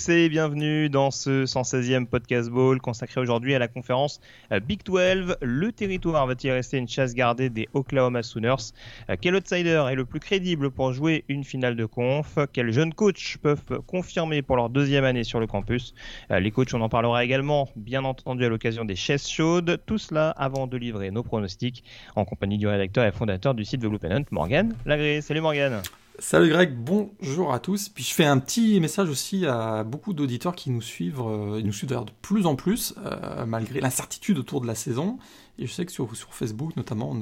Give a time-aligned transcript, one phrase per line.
[0.00, 4.20] tous et bienvenue dans ce 116e podcast ball consacré aujourd'hui à la conférence
[4.52, 5.36] euh, Big 12.
[5.42, 8.72] Le territoire va-t-il rester une chasse gardée des Oklahoma Sooners?
[9.10, 12.38] Euh, Quel outsider est le plus crédible pour jouer une finale de conf?
[12.52, 15.94] Quels jeunes coachs peuvent confirmer pour leur deuxième année sur le campus?
[16.30, 19.82] Euh, Les coachs, on en parlera également, bien entendu, à l'occasion des chaises chaudes.
[19.86, 21.84] Tout cela avant de livrer nos pronostics
[22.16, 25.20] en compagnie du rédacteur et fondateur du site The Blue Pennant, Morgan Lagré.
[25.20, 25.82] Salut Morgan
[26.20, 27.88] Salut Greg, bonjour à tous.
[27.88, 31.64] Puis je fais un petit message aussi à beaucoup d'auditeurs qui nous suivent, euh, ils
[31.64, 35.18] nous suivent d'ailleurs de plus en plus, euh, malgré l'incertitude autour de la saison.
[35.58, 37.16] Et je sais que sur, sur Facebook notamment,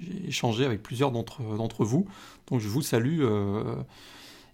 [0.00, 2.06] j'ai échangé avec plusieurs d'entre d'entre vous.
[2.50, 3.18] Donc je vous salue.
[3.20, 3.74] euh,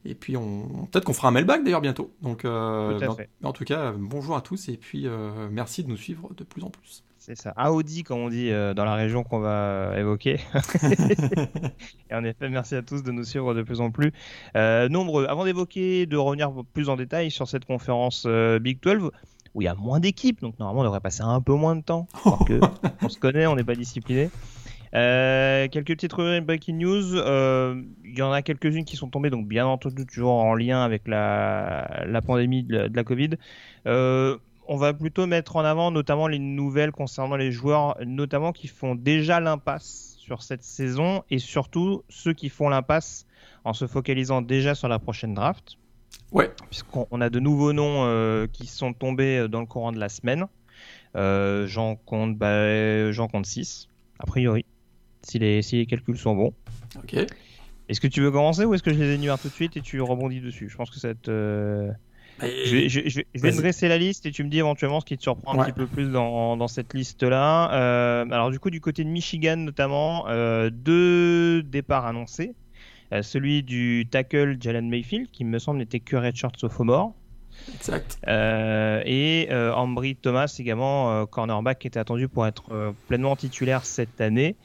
[0.04, 2.10] et puis on, peut-être qu'on fera un mailbag d'ailleurs bientôt.
[2.20, 5.06] Donc Tout à mais en- en tout cas, bonjour à tous et puis
[5.52, 7.04] merci de nous suivre de plus en plus.
[7.26, 10.40] C'est ça, Audi comme on dit euh, dans la région qu'on va évoquer.
[12.10, 14.12] Et en effet, merci à tous de nous suivre de plus en plus
[14.58, 15.24] euh, nombreux.
[15.24, 19.10] Avant d'évoquer, de revenir plus en détail sur cette conférence euh, Big 12,
[19.54, 21.80] où il y a moins d'équipes, donc normalement on devrait passer un peu moins de
[21.80, 22.08] temps.
[22.26, 22.60] Alors que
[23.00, 24.28] on se connaît, on n'est pas discipliné.
[24.94, 27.16] Euh, quelques petites rubriques breaking news.
[27.16, 30.82] Euh, Il y en a quelques-unes qui sont tombées, donc bien entendu toujours en lien
[30.82, 33.30] avec la, la pandémie de la, de la Covid.
[33.86, 34.36] Euh,
[34.68, 38.94] on va plutôt mettre en avant notamment les nouvelles concernant les joueurs, notamment qui font
[38.94, 43.26] déjà l'impasse sur cette saison et surtout ceux qui font l'impasse
[43.64, 45.78] en se focalisant déjà sur la prochaine draft.
[46.32, 46.50] Ouais.
[46.70, 50.08] Puisqu'on on a de nouveaux noms euh, qui sont tombés dans le courant de la
[50.08, 50.46] semaine.
[51.16, 53.88] Euh, J'en compte, bah, compte 6,
[54.18, 54.64] a priori,
[55.22, 56.54] si les, si les calculs sont bons.
[56.96, 57.14] Ok.
[57.88, 59.82] Est-ce que tu veux commencer ou est-ce que je les énumère tout de suite et
[59.82, 60.68] tu rebondis dessus?
[60.70, 61.28] Je pense que ça va être.
[62.40, 63.60] Je vais, je, je vais- je vais Vas-y.
[63.60, 65.64] dresser la liste et tu me dis éventuellement ce qui te surprend un Ouais.
[65.66, 67.72] petit peu plus dans, dans cette liste-là.
[67.72, 72.54] Euh, alors du coup, du côté de Michigan notamment, euh, deux départs annoncés.
[73.12, 77.14] Euh, celui du tackle Jalen Mayfield, qui me semble n'était que redshirt sophomore.
[77.72, 78.18] Exact.
[78.26, 84.56] Et Ambry Thomas également, cornerback, qui était attendu pour être pleinement titulaire cette année,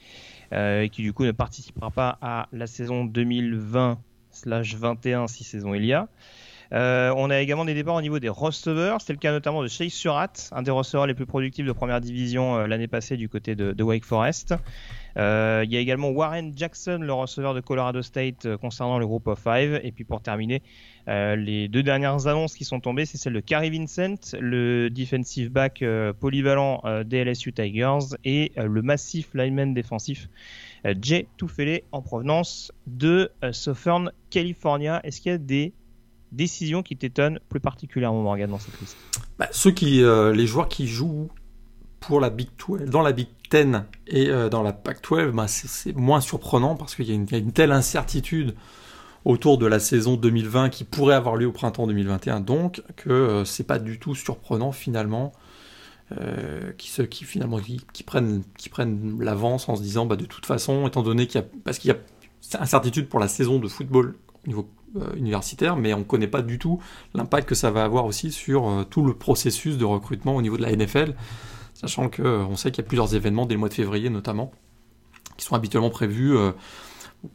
[0.52, 5.92] et qui du coup ne participera pas à la saison 2020/21 si saison il y
[5.92, 6.08] a.
[6.72, 9.00] Euh, on a également des départs au niveau des receveurs.
[9.00, 12.00] C'est le cas notamment de Chase Surratt, un des receveurs les plus productifs de première
[12.00, 14.54] division euh, l'année passée du côté de, Wake Forest.
[15.16, 19.26] Euh, il y a également Warren Jackson, le receveur de Colorado State, concernant le groupe
[19.26, 19.80] of five.
[19.82, 20.62] Et puis pour terminer,
[21.08, 25.82] les deux dernières annonces qui sont tombées, c'est celle de Carrie Vincent, le defensive back
[26.20, 30.28] polyvalent des LSU Tigers, et le massif lineman défensif
[31.02, 35.00] Jay Tufele en provenance de Southern California.
[35.02, 35.72] Est-ce qu'il y a des
[36.32, 38.96] décisions qui t'étonnent plus particulièrement, Morgan, dans cette liste
[39.38, 41.28] Bah, ceux qui, euh, les joueurs qui jouent
[42.00, 45.46] pour la Big 12, dans la Big 10 et euh, dans la Pac 12, bah,
[45.48, 48.54] c'est- moins surprenant parce qu'il y, a une- telle incertitude
[49.24, 53.44] autour de la saison 2020 qui pourrait avoir lieu au printemps 2021, donc que euh,
[53.44, 55.32] c'est pas du tout surprenant finalement.
[56.20, 57.60] euh, qui, se, qui finalement
[57.92, 61.40] qui, prennent qui prennent l'avance en se disant bah de toute façon étant donné qu'il
[61.40, 64.68] y a parce qu'il y a incertitude pour la saison de football au niveau
[65.16, 66.80] universitaire mais on connaît pas du tout
[67.14, 70.56] l'impact que ça va avoir aussi sur euh, tout le processus de recrutement au niveau
[70.56, 71.14] de la NFL,
[71.74, 74.50] sachant que euh, sait qu'il y a plusieurs événements dès le mois de février notamment,
[75.36, 76.52] qui sont habituellement prévus euh,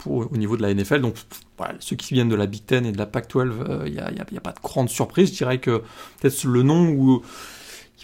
[0.06, 1.02] au niveau de la NFL.
[1.02, 1.16] Donc
[1.58, 3.38] voilà, ceux qui viennent de la Big Ten et de la Pac-12,
[3.70, 5.32] euh, il n'y a, a- pas de grande surprise.
[5.32, 5.84] Je dirais que
[6.20, 7.22] peut-être le nom où,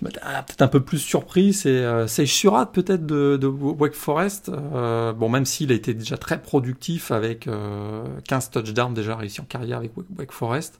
[0.09, 4.49] qui ah, peut-être un peu plus surpris, c'est euh, c'est Surat peut-être de, Wake Forest.
[4.49, 9.41] Euh, bon, même s'il a été déjà très productif avec euh, 15 touchdowns déjà réussis
[9.41, 10.79] en carrière avec Wake- Forest.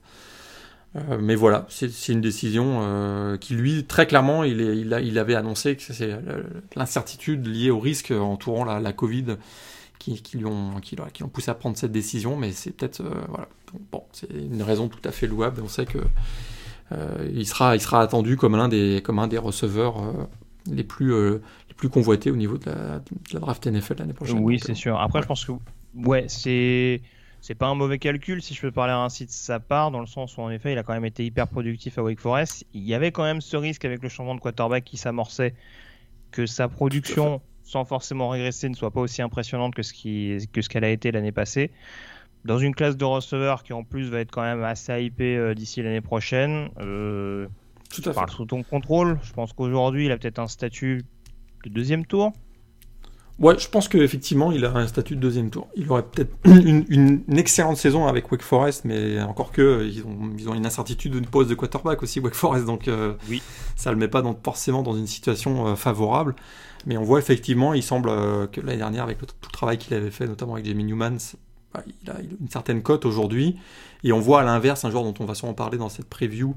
[0.96, 5.34] Euh, mais voilà, c'est une décision euh, qui lui, très clairement, il, a, il avait
[5.36, 6.10] annoncé que c'est
[6.76, 9.36] l'incertitude liée au risque entourant la, Covid
[9.98, 13.48] qui, qui qui, l'ont- qui l'ont poussé à prendre cette décision, mais c'est peut-être, voilà,
[13.90, 15.62] bon, c'est une raison tout à fait louable.
[15.64, 15.98] On sait que
[17.32, 20.26] il sera, il sera attendu comme l'un des, comme un des receveurs euh,
[20.70, 24.12] les plus, euh, les plus convoités au niveau de la, de la draft NFL l'année
[24.12, 24.38] prochaine.
[24.40, 25.00] Oui, c'est euh, sûr.
[25.00, 25.22] Après, ouais.
[25.22, 25.52] je pense que
[25.94, 27.00] ouais, c'est
[27.40, 30.06] c'est pas un mauvais calcul si je peux parler ainsi de sa part, dans le
[30.06, 32.64] sens où en effet, il a quand même été hyper productif à Wake Forest.
[32.72, 35.54] Il y avait quand même ce risque avec le changement de quarterback qui s'amorçait
[36.30, 40.62] que sa production, sans forcément régresser, ne soit pas aussi impressionnante que ce qui que
[40.62, 41.72] ce qu'elle a été l'année passée.
[42.44, 45.54] Dans une classe de receveurs qui en plus va être quand même assez hypée euh,
[45.54, 47.46] d'ici l'année prochaine, euh,
[47.90, 48.30] Tout à fait.
[48.32, 49.18] sous ton contrôle.
[49.22, 51.04] Je pense qu'aujourd'hui, il a peut-être un statut
[51.64, 52.32] de deuxième tour.
[53.38, 55.68] Ouais, je pense qu'effectivement, il a un statut de deuxième tour.
[55.74, 60.30] Il aurait peut-être une, une, excellente saison avec Wake Forest, mais encore que ils ont,
[60.38, 63.42] ils ont une incertitude de pose de quarterback aussi, Wake Forest, donc euh, oui.
[63.74, 66.36] ça le met pas dans, forcément dans une situation euh, favorable.
[66.84, 69.78] Mais on voit effectivement, il semble euh, que l'année dernière, avec le, tout le travail
[69.78, 71.16] qu'il avait fait, notamment avec Jamie Newman,
[72.02, 73.56] il, a, une certaine cote aujourd'hui.
[74.04, 76.56] Et on voit à l'inverse, un joueur dont on va sûrement parler dans cette preview,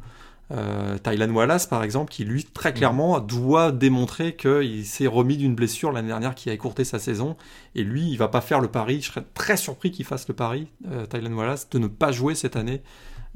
[0.51, 2.75] euh, Tylan Wallace, par exemple, qui lui, très mm.
[2.75, 7.35] clairement, doit démontrer qu'il s'est remis d'une blessure l'année dernière qui a écourté sa saison.
[7.73, 9.01] Et lui, il va pas faire le pari.
[9.01, 12.35] Je serais très surpris qu'il fasse le pari, euh, Tylan Wallace, de ne pas jouer
[12.35, 12.81] cette année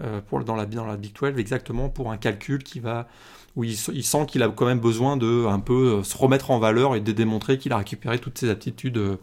[0.01, 3.07] euh, pour, dans, la, dans la Big 12, exactement pour un calcul qui va
[3.55, 6.95] où il, sent qu'il a quand même besoin de un peu se remettre en valeur
[6.95, 9.17] et de démontrer qu'il a récupéré toutes ses aptitudes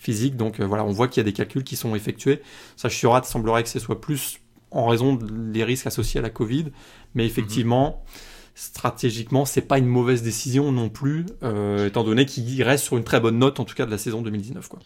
[0.00, 0.36] euh, physiques.
[0.36, 2.42] Donc voilà, on voit qu'il y a des calculs qui sont effectués.
[2.76, 6.66] Ça, il semblerait que ce soit plus en raison des risques associés à la Covid.
[7.14, 8.04] Mais effectivement,
[8.54, 13.04] stratégiquement, c'est pas une mauvaise décision non plus, euh, étant donné qu'il reste sur une
[13.04, 14.68] très bonne note, en tout cas de la saison 2019.
[14.68, 14.80] Quoi.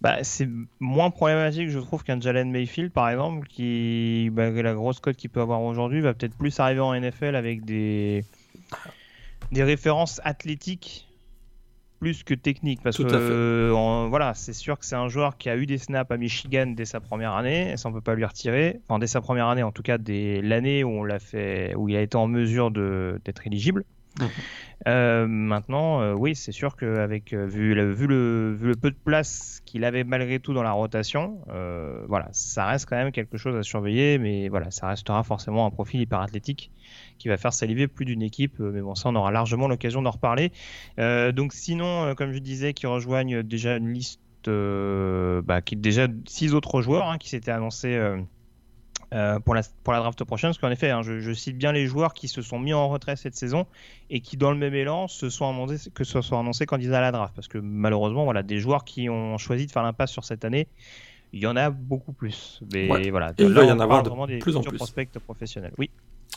[0.00, 0.48] Bah, c'est
[0.78, 5.30] moins problématique, je trouve, qu'un Jalen Mayfield, par exemple, qui, bah, la grosse cote qu'il
[5.30, 8.24] peut avoir aujourd'hui, va peut-être plus arriver en NFL avec des,
[9.50, 11.07] des références athlétiques
[11.98, 15.66] plus que technique parce que voilà c'est sûr que c'est un joueur qui a eu
[15.66, 18.80] des snaps à Michigan dès sa première année et ça on peut pas lui retirer.
[18.88, 21.88] Enfin dès sa première année en tout cas dès l'année où on l'a fait où
[21.88, 23.84] il a été en mesure de d'être éligible.
[24.86, 28.90] Euh, maintenant euh, oui c'est sûr qu'avec euh, vu, le, vu, le, vu le peu
[28.90, 31.40] de place qu'il avait malgré tout dans la rotation
[32.08, 35.70] voilà ça reste quand même quelque chose à surveiller mais voilà ça restera forcément un
[35.70, 36.70] profil hyper athlétique
[37.18, 38.60] qui va faire saliver plus d'une équipe.
[38.60, 40.52] Euh, mais bon, ça, on aura largement l'occasion d'en reparler.
[40.98, 46.06] Euh, donc, sinon, euh, comme je disais, qui rejoignent déjà une liste, bah, qui déjà
[46.26, 48.00] six autres joueurs hein, qui s'étaient annoncés.
[49.44, 52.14] pour, la, pour la draft prochaine, parce qu'en effet, hein, je, cite bien les joueurs
[52.14, 53.66] qui se sont mis en retrait cette saison
[54.08, 57.02] et qui, dans le même élan, se sont annoncés, que ce soit annoncés candidats à
[57.02, 60.24] la draft, parce que malheureusement, voilà, des joueurs qui ont choisi de faire l'impasse sur
[60.24, 60.66] cette année,
[61.34, 62.62] il y en a beaucoup plus.
[62.72, 64.78] Mais voilà, il va y en avoir de plus en plus.
[64.78, 65.74] prospects professionnels.
[65.76, 65.90] Oui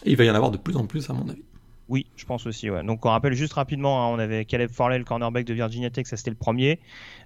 [0.05, 1.43] il va y en avoir de plus en plus, à mon avis.
[1.91, 2.69] Oui, je pense aussi.
[2.69, 2.83] Ouais.
[2.83, 6.07] Donc on rappelle juste rapidement, hein, on avait Caleb Farley, le cornerback de Virginia Tech,
[6.07, 6.79] ça c'était le premier.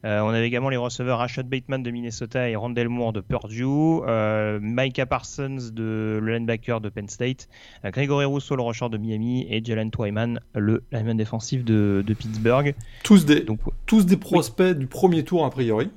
[0.06, 3.64] Euh, on avait également les receveurs Rashad Bateman de Minnesota et Rondell Moore de Purdue,
[4.08, 7.48] euh, Micah Parsons de le linebacker de Penn State,
[7.86, 12.74] euh, Gregory Rousseau le rusher de Miami et Jalen Twyman le lineman défensif de, Pittsburgh.
[13.04, 15.92] Tous des, Donc, tous des prospects du premier tour a priori.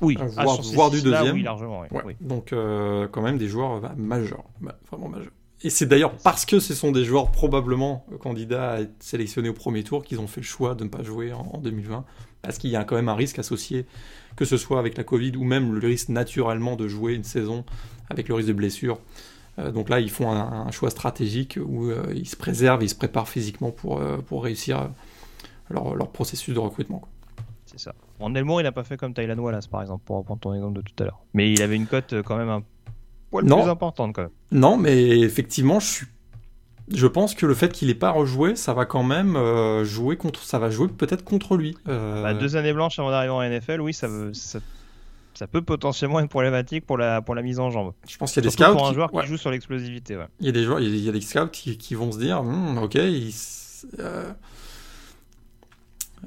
[0.00, 1.36] Oui, ah, voire, du deuxième.
[1.36, 1.84] oui, largement.
[2.04, 2.16] Oui.
[2.20, 4.42] Donc quand même des joueurs majeurs,
[4.90, 5.30] vraiment majeurs.
[5.64, 9.54] Et c'est d'ailleurs parce que ce sont des joueurs probablement candidats à être sélectionnés au
[9.54, 12.04] premier tour qu'ils ont fait le choix de ne pas jouer en, 2020.
[12.42, 13.86] Parce qu'il y a quand même un risque associé,
[14.36, 17.64] que ce soit avec la Covid ou même le risque naturellement de jouer une saison
[18.10, 18.98] avec le risque de blessure.
[19.58, 22.94] Euh, donc là, ils font un, choix stratégique où euh, ils se préservent, ils se
[22.94, 24.90] préparent physiquement pour, euh, pour réussir
[25.70, 27.00] leur, leur, processus de recrutement.
[27.64, 27.94] C'est ça.
[28.20, 30.74] En Elmore, il n'a pas fait comme Thailand Wallace, par exemple, pour reprendre ton exemple
[30.74, 31.20] de tout à l'heure.
[31.32, 32.62] Mais il avait une cote quand même un
[33.42, 33.62] non.
[33.62, 34.30] plus importante quand même.
[34.52, 36.06] Non, mais effectivement, je suis
[36.88, 40.16] je pense que le fait qu'il n'ait pas rejoué, ça va quand même euh, jouer
[40.16, 41.76] contre, ça va jouer peut-être contre lui.
[41.88, 42.22] Euh.
[42.22, 44.60] Bah, deux années blanches avant d'arriver en NFL, oui, ça, veut, ça,
[45.46, 47.92] peut potentiellement être problématique pour la, pour la mise en jambe.
[48.06, 50.18] Je pense qu'il y a des scouts pour un joueur qui joue sur l'explosivité.
[50.40, 52.78] Il y a des joueurs, il y a des scouts qui, vont se dire, hmm,
[52.78, 53.32] ok, il,
[54.00, 54.30] euh,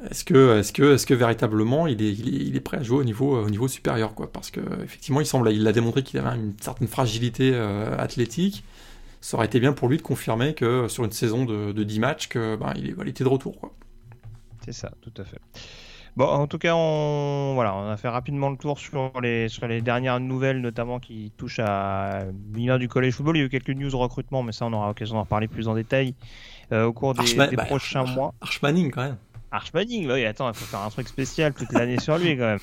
[0.10, 3.04] est-ce que, est-ce que, est-ce que véritablement il est, il est, prêt à jouer au
[3.04, 4.32] niveau, au niveau supérieur quoi?
[4.32, 8.64] Parce que effectivement, il semble, il a démontré qu'il avait une certaine fragilité euh, athlétique.
[9.22, 12.00] Ça aurait été bien pour lui de confirmer que sur une saison de, de 10
[12.00, 13.60] matchs, que ben, il, il, était de retour.
[13.60, 13.74] Quoi.
[14.64, 15.40] C'est ça, tout à fait.
[16.18, 19.68] Bon, en tout cas, on, voilà, on a fait rapidement le tour sur les, sur
[19.68, 23.38] les dernières nouvelles, notamment qui touchent à l'univers du college football.
[23.38, 25.68] Il y a eu quelques news recrutement, mais ça, on aura l'occasion d'en reparler plus
[25.68, 26.16] en détail
[26.72, 28.34] euh, au cours des, des bah, prochains mois.
[28.42, 29.18] Archmanning, quand même.
[29.52, 32.46] Archmanning, bah oui, attends, il faut faire un truc spécial toute l'année sur lui quand
[32.46, 32.60] même.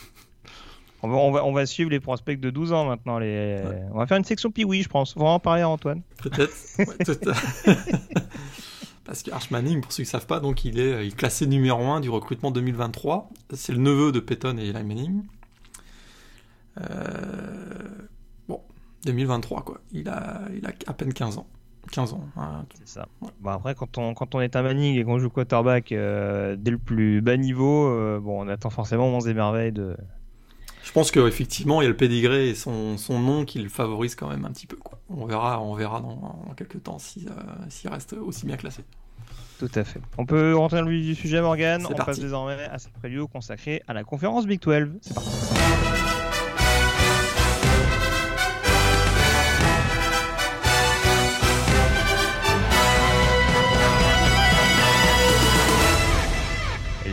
[1.02, 3.18] On va, on, va, on va, suivre les prospects de 12 ans maintenant.
[3.18, 3.62] Les...
[3.92, 5.14] On va faire une section Piwi, je pense.
[5.16, 6.02] On va en parler à Antoine.
[6.16, 6.54] Peut-être.
[9.04, 11.82] Parce que Archmanning, pour ceux qui ne savent pas, donc il est, il classé numéro
[11.82, 13.28] 1 du recrutement 2023.
[13.52, 15.22] C'est le neveu de Peyton et Eli Manning.
[16.80, 18.08] Euh...
[18.48, 18.62] Bon,
[19.04, 19.80] 2023 quoi.
[19.92, 21.46] Il a, il a à peine 15 ans.
[21.90, 22.24] 15 ans.
[22.36, 23.08] Hein, c'est ça.
[23.40, 26.70] Bon, après, quand on, quand on est un Manning et qu'on joue quarterback euh, dès
[26.70, 29.96] le plus bas niveau, euh, bon, on attend forcément 11 et merveilles de.
[30.82, 34.14] Je pense qu'effectivement, il y a le pédigré et son, son nom qui le favorise
[34.14, 34.76] quand même un petit peu.
[34.76, 34.98] Quoi.
[35.08, 37.30] On verra, on verra dans, quelques temps s'il
[37.70, 38.84] si, reste aussi bien classé.
[39.58, 40.00] Tout à fait.
[40.18, 41.86] On peut rentrer dans le du sujet, Morgan.
[41.88, 44.98] On passe désormais à cette preview consacrée à la conférence Big 12.
[45.00, 46.03] C'est parti.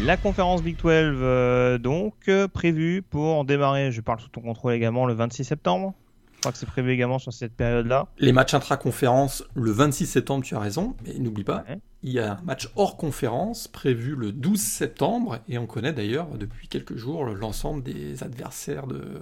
[0.04, 0.84] La conférence Big 12,
[1.22, 5.94] euh, donc, euh, prévue pour démarrer, je parle sous ton contrôle également, le 26 septembre.
[6.36, 8.08] Je crois que c'est prévu également sur cette période-là.
[8.18, 11.78] Les matchs intra-conférence le 26 septembre, tu as raison, mais n'oublie pas, Ouais.
[12.02, 16.30] il y a un match hors conférence prévu le 12 septembre, et on connaît d'ailleurs
[16.36, 19.22] depuis quelques jours l'ensemble des adversaires de,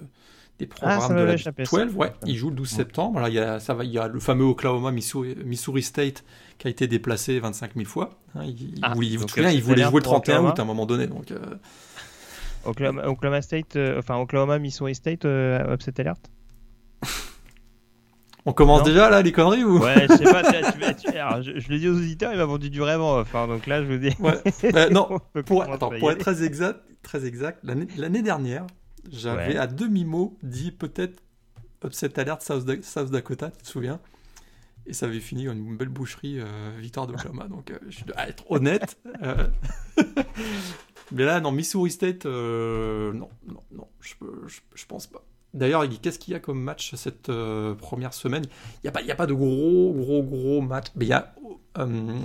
[0.60, 1.84] des programmes Ah, ça de la échappé, Big ça.
[1.84, 1.94] 12.
[1.96, 3.18] Ouais, ils jouent le 12 septembre.
[3.18, 6.24] Alors, il y a, ça va, il y a le fameux Oklahoma Missouri, Missouri State
[6.58, 8.10] qui a été déplacé 25 000 fois.
[8.34, 10.48] Hein, il, il Ah, voulait, vous euh, il voulait jouer le pour 31 Oklahoma.
[10.50, 11.06] août à un moment donné.
[11.06, 11.38] Donc, euh,
[12.64, 16.20] Oklahoma, Oklahoma State, euh, enfin Oklahoma, Missouri State, euh, upset alert?
[18.46, 18.86] on commence Non.
[18.86, 19.78] déjà là les conneries ou?
[19.80, 20.42] Ouais, je sais pas.
[20.42, 23.00] tu- tu- tu- alors, je, je le dis aux auditeurs, il m'a vendu du rêve
[23.00, 23.34] en off.
[23.34, 24.14] hein, donc là, je vous dis.
[24.18, 24.38] Ouais.
[24.74, 28.66] Euh, non, pour, attends, pour être très exact, très exact l'année dernière,
[29.10, 29.56] j'avais Ouais.
[29.56, 31.22] à demi-mot dit peut-être
[31.84, 34.00] upset alert South, Da- South Dakota, tu te souviens?
[34.86, 37.46] Et ça avait fini en une belle boucherie, euh, victoire d'Oklahoma.
[37.48, 38.98] Donc, euh, je dois être honnête.
[39.22, 39.46] euh,
[41.12, 44.14] Mais là, non, Missouri State, euh, non, non, non, je,
[44.46, 45.22] je, je pense pas.
[45.52, 48.44] D'ailleurs, il- qu'est-ce qu'il y a comme match cette euh, première semaine?
[48.76, 50.86] Il n'y a, pas- y a pas de gros, gros, gros match.
[50.94, 51.34] Mais il y a.
[51.78, 52.18] euh,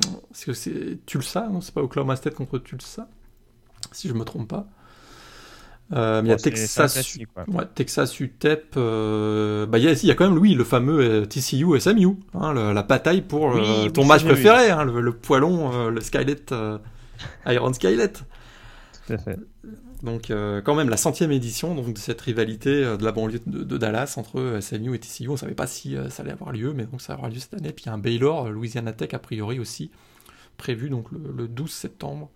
[0.46, 3.10] que c'est Tulsa Non, c'est pas Oklahoma State contre Tulsa
[3.92, 4.68] Si je me trompe pas.
[5.94, 8.74] Euh, il y a Texas, ouais, Texas UTEP.
[8.76, 11.80] euh, bah, il y, a, il y a quand même, oui, le fameux euh, TCU
[11.80, 12.18] SMU.
[12.34, 16.02] Hein, le- la bataille pour Oui, euh, ton match préféré, hein, le, le poilon, le
[16.02, 16.38] Skylet,
[17.46, 18.14] Iron Skylet.
[18.14, 19.38] Tout à fait.
[20.04, 20.32] Donc
[20.66, 24.16] quand même la centième édition donc, de cette rivalité de la banlieue de, de Dallas
[24.18, 25.30] entre SMU et TCU.
[25.30, 27.72] On savait pas si ça allait avoir lieu, mais donc ça avoir lieu cette année.
[27.72, 29.92] Puis il y a un Baylor, Louisiana Tech a priori aussi
[30.58, 32.30] prévu donc le, le 12 septembre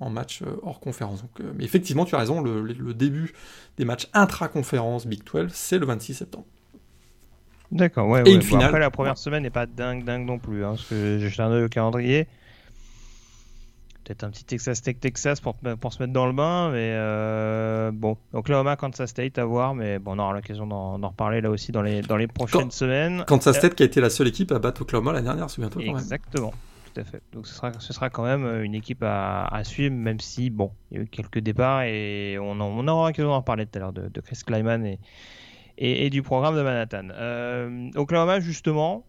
[0.00, 1.22] en match euh, hors conférence.
[1.22, 3.32] Donc, euh, mais effectivement, tu as raison, le, début
[3.76, 6.46] des matchs intra-conférence Big 12, c'est le 26 septembre.
[7.70, 8.20] D'accord, ouais.
[8.20, 8.32] Et ouais.
[8.32, 8.64] une Bon, finale.
[8.64, 10.64] après, la première semaine n'est pas dingue, dingue non plus.
[10.64, 12.26] Hein, parce que j'ai jeté un œil au calendrier.
[14.02, 16.70] Peut-être un petit Texas Tech Texas pour, se mettre dans le bain.
[16.70, 19.74] Mais euh, bon, Oklahoma, Kansas State à voir.
[19.74, 22.72] Mais bon, on aura l'occasion d'en reparler là aussi dans les, dans les prochaines Quand-
[22.72, 23.24] semaines.
[23.28, 25.92] Kansas State qui a été la seule équipe à battre Oklahoma l'année dernière, souviens-toi quand
[25.92, 25.96] même.
[25.96, 26.52] Exactement,
[26.94, 27.22] tout à fait.
[27.32, 30.50] Donc ce sera, ce sera quand même euh, une équipe à, à suivre, même si,
[30.50, 33.66] bon, il y a eu quelques départs et on, en- on aura l'occasion d'en reparler
[33.66, 34.98] tout à l'heure de, de Chris Kleiman et,
[35.78, 37.08] et, et du programme de Manhattan.
[37.12, 39.04] Euh, Oklahoma, justement,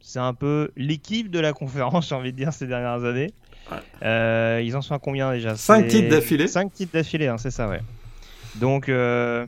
[0.00, 3.32] c'est un peu l'équipe de la conférence, j'ai envie de dire, ces dernières années.
[3.70, 3.78] Ouais.
[4.04, 5.56] Euh, ils en sont à combien déjà?
[5.56, 6.46] Cinq C'est- titres d'affilée.
[6.46, 7.80] Cinq titres d'affilée, hein, c'est ça, ouais.
[8.54, 9.46] Donc, euh,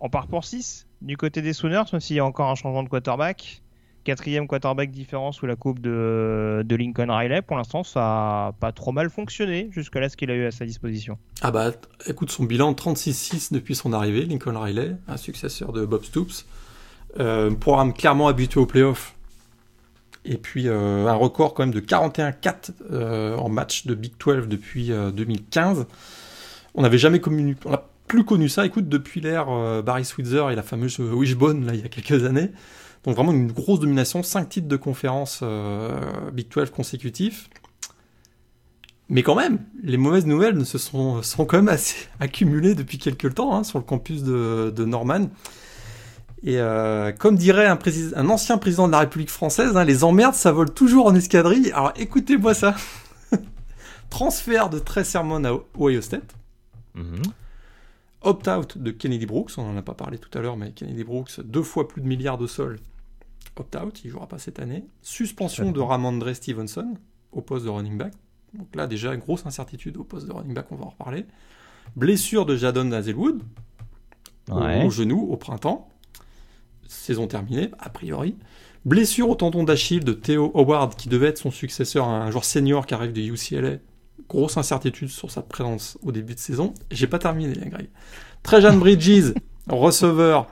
[0.00, 2.82] on part pour 6 du côté des Sooners, même s'il y a encore un changement
[2.82, 3.62] de quarterback.
[4.04, 7.42] Quatrième quarterback différent sous la coupe de, Lincoln Riley.
[7.42, 10.64] Pour l'instant, ça a pas trop mal fonctionné jusque-là ce qu'il a eu à sa
[10.64, 11.18] disposition.
[11.42, 11.72] Ah bah
[12.06, 16.46] écoute son bilan 36-6 depuis son arrivée, Lincoln Riley, un successeur de Bob Stoops.
[17.18, 19.14] Euh, programme clairement habitué aux playoffs.
[20.24, 24.46] Et puis euh, un record quand même de 41-4 euh, en match de Big 12
[24.48, 25.86] depuis euh, 2015.
[26.74, 29.46] On n'avait jamais connu, on n'a plus connu ça, écoute, depuis l'ère
[29.82, 32.50] Barry Switzer et la fameuse Wishbone là il y a quelques années.
[33.04, 37.48] Donc vraiment une grosse domination, 5 titres de conférence euh, Big 12 consécutifs.
[39.08, 43.54] Mais quand même, les mauvaises nouvelles se sont, quand même assez accumulées depuis quelques temps
[43.56, 45.30] hein, sur le campus de, Norman.
[46.44, 50.52] Et euh, comme dirait un, ancien président de la République française, hein, les emmerdes, ça
[50.52, 51.72] vole toujours en escadrille.
[51.72, 52.76] Alors écoutez-moi ça.
[54.10, 56.34] Transfert de Trey Sermon à Ohio State.
[58.22, 61.40] Opt-out de Kennedy Brooks, on n'en a pas parlé tout à l'heure, mais Kennedy Brooks,
[61.40, 62.78] deux fois plus de milliards de sols.
[63.56, 64.84] Opt-out, il jouera pas cette année.
[65.02, 66.94] Suspension de Ramondre Stevenson
[67.32, 68.12] au poste de running back.
[68.54, 71.26] Donc là, déjà, grosse incertitude au poste de running back, on va en reparler.
[71.96, 73.42] Blessure de Jadon Hazelwood
[74.50, 74.84] au- Ouais.
[74.84, 75.88] au genou au printemps.
[76.88, 78.36] Saison terminée, a priori.
[78.84, 82.86] Blessure au tendon d'Achille de Theo Howard, qui devait être son successeur, un joueur senior
[82.86, 83.78] qui arrive de UCLA.
[84.28, 86.74] Grosse incertitude sur sa présence au début de saison.
[86.90, 87.88] J'ai pas terminé, hein, Greg.
[88.42, 89.32] Trajan Bridges,
[89.68, 90.46] receveur,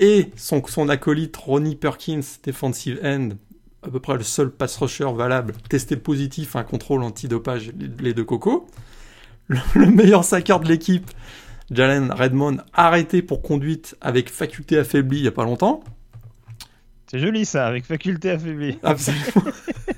[0.00, 3.30] et son, son acolyte Ronnie Perkins, defensive end,
[3.82, 8.14] à peu près le seul pass rusher valable, testé positif à un contrôle antidopage, les,
[8.14, 8.66] deux cocos.
[9.48, 11.10] Le, le meilleur saqueur de l'équipe,
[11.70, 15.82] Jalen Redmond, arrêté pour conduite avec faculté affaiblie il y a pas longtemps.
[17.10, 18.78] C'est joli ça, avec faculté affaiblie.
[18.84, 19.50] Absolument.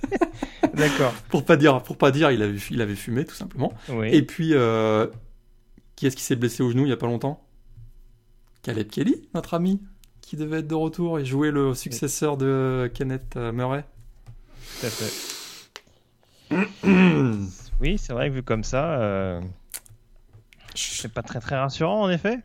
[0.75, 1.13] D'accord.
[1.29, 3.75] pour pas dire, pour pas dire, il avait, il avait fumé tout simplement.
[3.91, 4.09] Oui.
[4.15, 5.07] Et puis, euh,
[5.95, 7.47] qui est-ce qui s'est blessé au genou il y a pas longtemps?
[8.63, 9.83] Caleb Kelly, notre ami,
[10.23, 13.85] qui devait être de retour et jouer le successeur de Kenneth euh, Murray.
[14.81, 15.13] Tout à fait.
[17.79, 19.39] Oui, c'est vrai que vu comme ça, euh,
[20.75, 22.39] c'est pas très très rassurant en effet.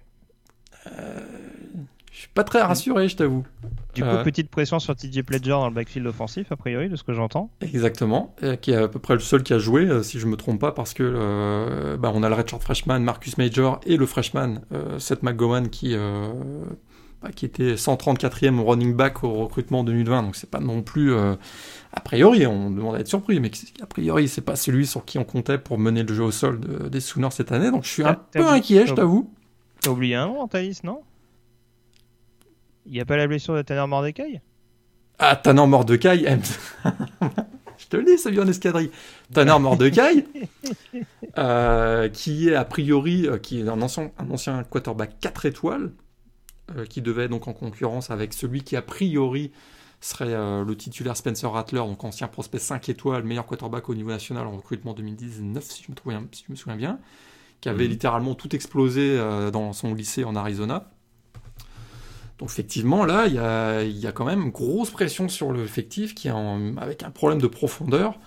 [2.18, 3.46] Je suis pas très rassuré, je t'avoue.
[3.94, 7.04] Du coup, petite pression sur TJ Pledger dans le backfield offensif, a priori, de ce
[7.04, 7.52] que j'entends.
[7.62, 10.60] Exactement, qui est à peu près le seul qui a joué, si je me trompe
[10.60, 14.62] pas, parce que bah, on a le redshirt freshman Marcus Major et le freshman
[14.98, 15.96] Seth McGowan qui
[17.22, 21.38] bah, qui était 134e running back au recrutement 2020, donc c'est pas non plus a
[22.04, 25.24] priori, on demande à être surpris, mais a priori c'est pas celui sur qui on
[25.24, 26.60] comptait pour mener le jeu au sol
[26.90, 29.32] des Sooners cette année, donc je suis un peu inquiet, je t'avoue.
[29.82, 31.02] T'as oublié un nom, Thaïs, non?
[32.88, 34.42] Il n'y a pas la blessure de Tanner Mordecai?
[35.20, 36.26] Ah, Tanner Mordecai
[37.78, 38.90] Je te le dis, ça vient en escadrille.
[39.34, 40.26] Tanner Mordecai,
[41.38, 45.92] euh, qui est a priori euh, qui est un ancien, un ancien quarterback 4 étoiles,
[46.76, 49.52] euh, qui devait donc en concurrence avec celui qui a priori
[50.00, 54.46] serait le titulaire Spencer Rattler, donc ancien prospect 5 étoiles, meilleur quarterback au niveau national
[54.46, 57.00] en recrutement 2019, si je me, si je me souviens bien
[57.62, 57.92] qui avait mhm.
[57.92, 60.90] littéralement tout explosé euh, dans son lycée en Arizona.
[62.40, 66.28] Donc effectivement, là, il y a, y a, quand même grosse pression sur l'effectif qui
[66.28, 66.34] est
[66.78, 68.20] avec un problème de profondeur.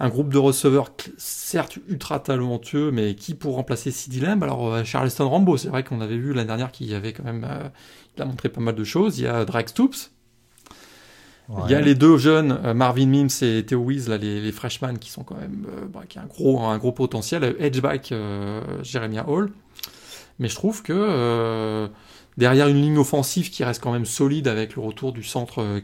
[0.00, 4.84] Un groupe de receveurs, certes ultra talentueux, mais qui pour remplacer CD Lamb Alors, euh,
[4.84, 7.46] Charleston Rambo, c'est vrai qu'on avait vu l'année dernière qu'il y avait quand même.
[7.48, 7.68] Euh,
[8.16, 9.18] il a montré pas mal de choses.
[9.18, 10.10] Il y a Drake Stoops,
[11.66, 14.52] il y a les deux jeunes, euh, Marvin Mims et Theo Weiss, là, les, les
[14.52, 17.56] freshmen, qui sont quand même euh, bah, qui ont un gros, un gros potentiel.
[17.58, 18.12] Edgeback,
[18.82, 19.50] Jeremiah Hall.
[20.38, 21.88] Mais je trouve que
[22.36, 25.80] derrière une ligne offensive qui reste quand même solide avec le retour du centre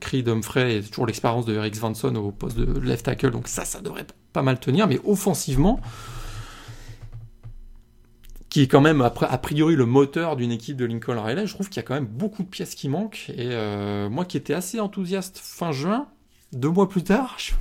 [0.00, 3.64] Creed Humphrey et toujours l'expérience de Eric Svanson au poste de left tackle, donc ça,
[3.64, 4.86] ça devrait pas mal tenir.
[4.86, 5.80] Mais offensivement,
[8.48, 11.68] qui est quand même a priori le moteur d'une équipe de Lincoln Riley, je trouve
[11.68, 13.30] qu'il y a quand même beaucoup de pièces qui manquent.
[13.30, 16.08] Et euh, moi qui étais assez enthousiaste fin juin,
[16.52, 17.52] deux mois plus tard, je,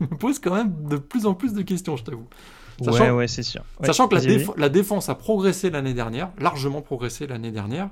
[0.00, 2.26] me pose quand même de plus en plus de questions, je t'avoue.
[2.80, 3.62] Ouais, ouais, c'est sûr.
[3.84, 4.16] sachant que
[4.58, 7.90] la, défense a progressé l'année dernière, largement progressé l'année dernière,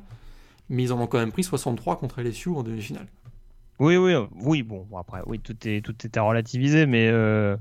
[0.69, 3.07] mais ils en ont quand même pris 63 contre LSU en demi-finale.
[3.79, 7.57] Oui, oui, oui, bon, après, oui, tout est, tout est à relativiser, mais euh,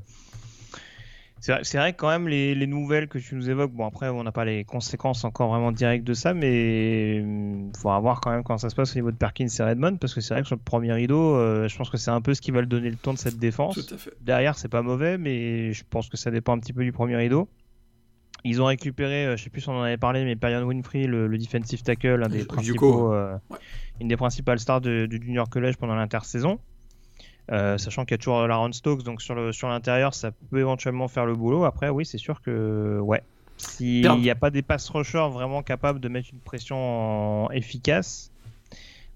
[1.41, 4.31] c'est vrai, que quand même les, nouvelles que tu nous évoques, bon après on n'a
[4.31, 8.43] pas les conséquences encore vraiment directes de ça, mais il hum, faudra voir quand même
[8.43, 10.47] quand ça se passe au niveau de Perkins et Redmond, parce que c'est vrai que
[10.47, 12.67] sur le premier rideau, euh, je pense que c'est un peu ce qui va le
[12.67, 13.73] donner le ton de cette défense.
[13.73, 14.11] Tout à fait.
[14.21, 17.15] Derrière c'est pas mauvais, mais je pense que ça dépend un petit peu du premier
[17.15, 17.49] rideau.
[18.43, 21.05] Ils ont récupéré, euh, je sais plus si on en avait parlé, mais Perian Winfrey,
[21.05, 23.35] le, defensive tackle, un des principaux, euh,
[23.99, 26.59] une des principales stars du junior college pendant l'intersaison.
[27.51, 30.59] Euh, sachant qu'il y a toujours Laron Stokes, donc sur le sur l'intérieur, ça peut
[30.59, 31.65] éventuellement faire le boulot.
[31.65, 33.23] Après, oui, c'est sûr que ouais,
[33.57, 38.31] s'il n'y a pas des pass rushers vraiment capables de mettre une pression efficace,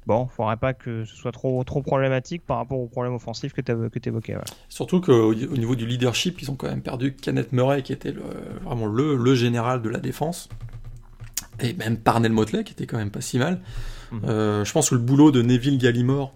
[0.06, 3.54] bon, il faudrait pas que ce soit trop trop problématique par rapport aux problèmes offensifs
[3.54, 3.72] que tu
[4.10, 4.36] évoquais.
[4.68, 8.14] Surtout qu'au au niveau du leadership, ils ont quand même perdu Kenneth Murray, qui était
[8.64, 10.50] vraiment le, le général de la défense,
[11.60, 13.62] et même Parnell Motley, qui était quand même pas si mal.
[14.12, 14.22] Mhm.
[14.26, 16.34] Euh, je pense que le boulot de Neville Gallimore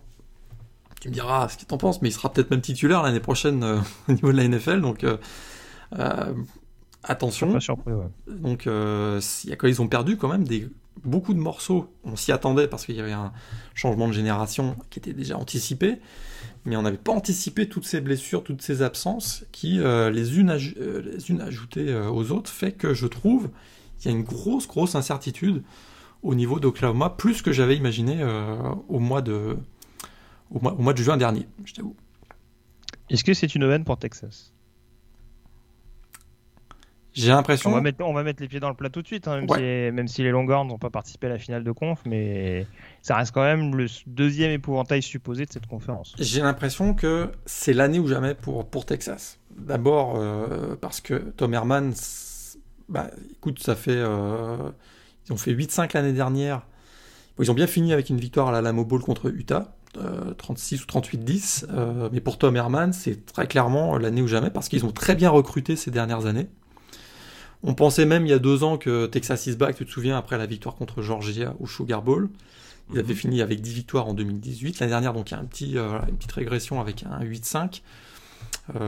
[0.99, 3.63] tu me diras ce que t'en penses, mais il sera peut-être même titulaire l'année prochaine
[3.63, 5.17] euh, au niveau de la NFL, donc euh,
[5.97, 6.33] euh,
[7.03, 7.53] attention.
[7.53, 8.09] Pas surpris, ouais.
[8.27, 10.67] Donc y a, quand ils ont perdu quand même des,
[11.03, 13.31] beaucoup de morceaux, on s'y attendait parce qu'il y avait un
[13.73, 15.99] changement de génération qui était déjà anticipé,
[16.65, 21.29] mais on n'avait pas anticipé toutes ces blessures, toutes ces absences qui, les, unes les
[21.31, 23.49] unes ajoutées aux autres, fait que je trouve
[23.97, 25.63] qu'il y a une grosse, grosse incertitude
[26.21, 28.21] au niveau d'Oklahoma, plus que j'avais imaginé
[28.89, 29.57] au mois de
[30.51, 31.95] au mois, de juin dernier, je t'avoue.
[33.09, 34.53] Est-ce que c'est une aubaine pour Texas?
[37.13, 37.71] J'ai l'impression.
[37.71, 39.41] On, va mettre, on va mettre les pieds dans le plat tout de suite, hein,
[39.41, 42.67] même, si, les Longhorns n'ont pas participé à la finale de conf, mais
[43.01, 46.15] ça reste quand même le deuxième épouvantail supposé de cette conférence.
[46.19, 49.39] J'ai l'impression que c'est l'année ou jamais pour, pour Texas.
[49.57, 51.93] D'abord euh, parce que Tom Herman,
[52.87, 53.91] bah, écoute, ça fait.
[53.91, 54.71] Euh,
[55.25, 56.65] ils ont fait 8-5 l'année dernière.
[57.39, 59.75] ils ont bien fini avec une victoire à la Lamo Bowl contre Utah.
[59.93, 61.65] 36 euh, ou 38-10.
[61.69, 65.15] Euh, mais pour Tom Herman, c'est très clairement l'année ou jamais parce qu'ils ont très
[65.15, 66.47] bien recruté ces dernières années.
[67.63, 70.17] On pensait même il y a deux ans que Texas is back, tu te souviens,
[70.17, 72.29] après la victoire contre Georgia au Sugar Bowl.
[72.91, 73.19] Ils avaient mhm.
[73.19, 74.79] fini avec 10 victoires en 2018.
[74.79, 77.81] L'année dernière, donc il y a un petit, euh, une petite régression avec un 8-5.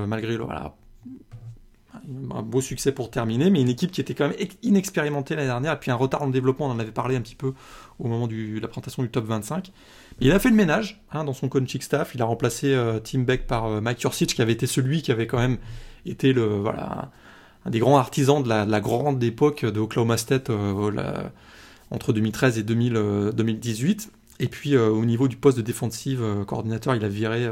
[0.08, 0.76] malgré le, voilà,
[2.34, 5.74] un beau succès pour terminer, mais une équipe qui était quand même inexpérimentée l'année dernière,
[5.74, 7.54] et puis un retard en développement, on en avait parlé un petit peu
[8.00, 9.72] au moment de la présentation du top 25.
[10.24, 13.22] Il a fait le ménage hein, dans son coaching staff, il a remplacé euh, Tim
[13.22, 15.58] Beck par euh, Mike Yurcich, qui avait été celui qui avait quand même
[16.06, 17.12] été le, voilà,
[17.66, 21.24] un des grands artisans de la, grande époque de Oklahoma State euh,
[21.90, 24.12] entre 2013 et 2018.
[24.40, 27.48] Et puis au niveau du poste de défensive coordinateur, il a viré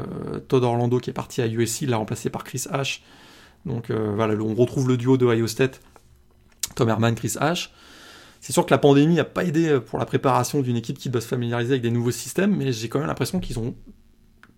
[0.48, 3.04] Todd Orlando qui est parti à USC, il l'a remplacé par Chris Ash,
[3.64, 5.80] donc voilà, on retrouve le duo de Ohio State,
[6.74, 7.68] Tom Herman, Chris H.
[8.40, 11.20] C'est sûr que la pandémie n'a pas aidé pour la préparation d'une équipe qui doit
[11.20, 13.74] se familiariser avec des nouveaux systèmes, mais j'ai quand même l'impression qu'ils ont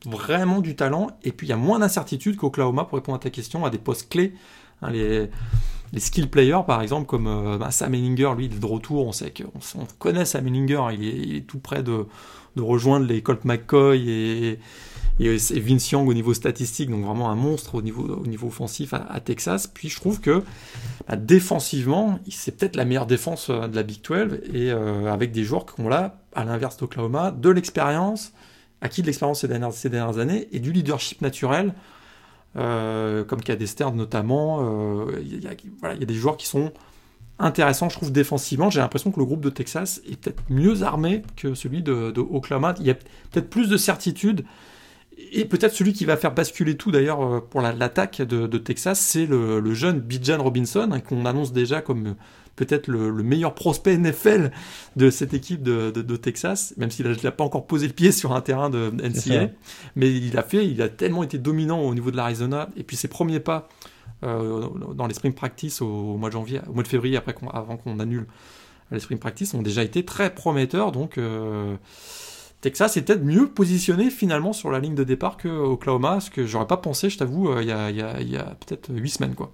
[0.06, 1.08] vraiment du talent.
[1.22, 3.78] Et puis il y a moins d'incertitude qu'Oklahoma, pour répondre à ta question, à des
[3.78, 4.34] postes clés.
[4.82, 5.30] Hein, les,
[6.00, 9.06] skill players, par exemple, comme euh, bah, Sam Ellinger, lui, il est de retour.
[9.06, 12.06] On sait qu'on on connaît Sam Ellinger, il est, tout près de,
[12.56, 14.58] rejoindre les Colt McCoy et,
[15.20, 19.20] Vince Young au niveau statistique, donc vraiment un monstre au niveau, au niveau offensif à,
[19.20, 19.66] Texas.
[19.66, 20.42] Puis je trouve que
[21.08, 25.30] bah, défensivement, c'est peut-être la meilleure défense euh, de la Big 12 et euh, avec
[25.32, 28.32] des joueurs qui ont là, à l'inverse d'Oklahoma, de l'expérience,
[28.80, 31.74] acquis de l'expérience ces dernières, ces dernières années et du leadership naturel.
[32.56, 35.06] Euh, comme Stern notamment.
[35.20, 36.72] Il y, a des joueurs qui sont
[37.38, 38.70] intéressants, je trouve, défensivement.
[38.70, 42.74] J'ai l'impression que le groupe de Texas est peut-être mieux armé que celui de, Oklahoma.
[42.80, 44.44] Il y a peut-être plus de certitude
[45.32, 49.26] et peut-être celui qui va faire basculer tout d'ailleurs euh, pour l'attaque de, Texas, c'est
[49.26, 52.14] le, jeune Bijan Robinson, hein, qu'on annonce déjà comme euh,
[52.56, 54.50] peut-être le, meilleur prospect NFL
[54.96, 58.40] de cette équipe de, Texas, même s'il n'a pas encore posé le pied sur un
[58.40, 59.50] terrain de NCAA.
[59.96, 62.96] Mais il a fait, il a tellement été dominant au niveau de l'Arizona, et puis
[62.96, 63.68] ses premiers pas
[64.24, 67.76] euh, dans les spring practice au, mois de janvier, au mois de février, après avant
[67.76, 68.26] qu'on annule
[68.90, 70.92] les spring practice, ont déjà été très prometteurs.
[70.92, 71.18] Donc
[72.62, 76.46] Texas est peut-être mieux positionné finalement sur la ligne de départ que Oklahoma, ce que
[76.46, 79.34] j'aurais pas pensé, je t'avoue, euh, il y a, peut-être 8 semaines.
[79.34, 79.50] quoi.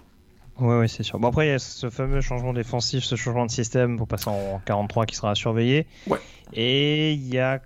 [0.61, 1.19] Ouais, ouais c'est sûr.
[1.19, 4.29] Bon, après, il y a ce fameux changement défensif, ce changement de système pour passer
[4.29, 5.87] en 43 qui sera surveillé.
[6.07, 6.19] Ouais.
[6.53, 7.61] Et il y a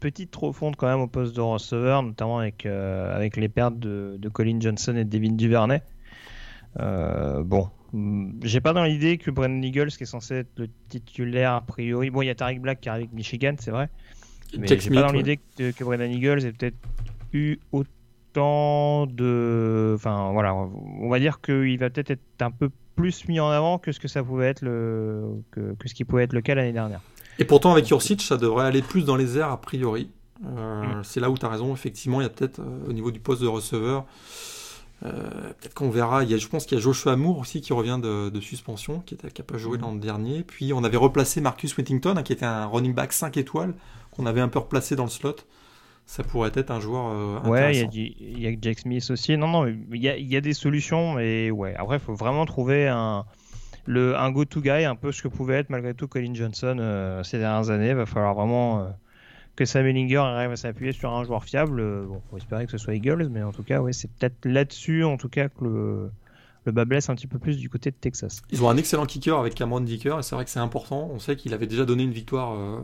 [0.00, 4.18] petite refonte quand même au poste de receveur, notamment avec, euh, avec les pertes de,
[4.32, 5.82] Colin Johnson et de Devin Duvernay.
[6.78, 7.68] Euh, bon,
[8.42, 12.10] j'ai pas dans l'idée que Brennan Eagles, qui est censé être le titulaire a priori,
[12.10, 13.88] bon, il y a Tariq Black qui arrive avec Michigan, c'est vrai.
[14.58, 16.76] Mais j'ai pas dans l'idée que, que, Brennan Eagles ait peut-être
[17.32, 17.90] eu autant
[18.34, 19.92] de.
[19.96, 23.78] Enfin, voilà, on va dire qu'il va peut-être être un peu plus mis en avant
[23.78, 26.72] que ce que ça pouvait être le que, ce qui pouvait être le cas l'année
[26.72, 27.00] dernière.
[27.38, 30.10] Et pourtant avec Jurcic, ça devrait aller plus dans les airs a priori.
[30.44, 31.04] Euh, mm.
[31.04, 31.72] C'est là où tu as raison.
[31.72, 34.04] Effectivement, il y a peut-être euh, au niveau du poste de receveur,
[35.04, 35.10] euh,
[35.58, 36.24] peut-être qu'on verra.
[36.24, 39.00] Il y a, je pense qu'il y a Joshua Moore aussi qui revient de, suspension,
[39.00, 39.80] qui n'a pas joué mm.
[39.80, 40.42] l'an dernier.
[40.42, 43.74] Puis on avait replacé Marcus Whittington, hein, qui était un running back 5 étoiles
[44.10, 45.36] qu'on avait un peu replacé dans le slot.
[46.10, 49.38] Ça pourrait être un joueur euh, ouais, il y, a Jack Smith aussi.
[49.38, 51.76] Non, non, il y a, des solutions, mais ouais.
[51.76, 53.24] Après, il faut vraiment trouver un,
[53.86, 57.22] le, un go-to guy, un peu ce que pouvait être malgré tout Colin Johnson euh,
[57.22, 57.90] ces dernières années.
[57.90, 58.88] Il va falloir vraiment euh,
[59.54, 61.80] que Sam Ellinger arrive à s'appuyer sur un joueur fiable.
[62.08, 65.04] Bon, faut espérer que ce soit Eagles, mais en tout cas, ouais, c'est peut-être là-dessus,
[65.04, 66.10] en tout cas, que le,
[66.64, 68.42] le bas blesse un petit peu plus du côté de Texas.
[68.50, 71.08] Ils ont un excellent kicker avec Cameron Dicker et c'est vrai que c'est important.
[71.12, 72.80] On sait qu'il avait déjà donné une victoire euh,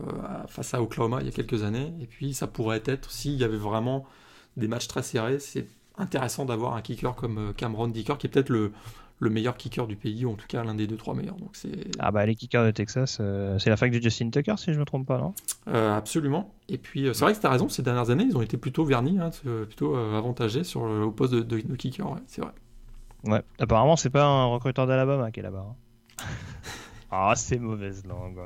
[0.47, 3.43] face à Oklahoma il y a quelques années et puis ça pourrait être s'il y
[3.43, 4.05] avait vraiment
[4.55, 8.29] des matchs très serrés, c'est intéressant d'avoir un kicker comme euh, Cameron Dicker qui est
[8.29, 8.71] peut-être le,
[9.19, 11.35] le meilleur kicker du pays ou en tout cas l'un des deux trois meilleurs.
[11.35, 14.55] Donc c'est ah bah les kickers de Texas, euh, c'est la fac de Justin Tucker
[14.57, 15.33] si je me trompe pas non?
[15.71, 16.51] Absolument.
[16.69, 18.83] Et puis c'est vrai que tu as raison, ces dernières années ils ont été plutôt
[18.85, 19.29] vernis, hein,
[19.67, 22.51] plutôt avantagés sur le poste de, de, kicker, c'est vrai.
[23.27, 25.65] Ouais, apparemment, c'est pas un recruteur d'Alabama qui est là-bas.
[25.69, 26.23] Hein.
[27.09, 28.37] Ah, c'est mauvaise langue.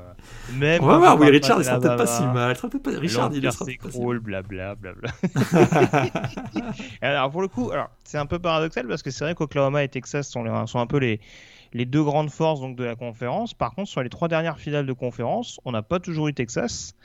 [0.53, 2.55] Même On va voir, oui, Richard, il sera peut-être pas si mal.
[2.55, 2.91] Pas...
[2.99, 4.19] Richard, il sera pas si mal.
[4.19, 5.09] blabla, blabla.
[7.01, 9.87] alors, pour le coup, alors, c'est un peu paradoxal parce que c'est vrai qu'Oklahoma et
[9.87, 11.19] Texas sont, sont un peu les,
[11.73, 13.55] les deux grandes forces donc, de la conférence.
[13.55, 16.95] Par contre, sur les trois dernières finales de conférence, on n'a pas toujours eu Texas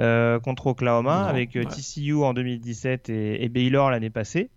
[0.00, 4.48] euh, contre Oklahoma, avec euh, TCU en 2017 et, et Baylor l'année passée.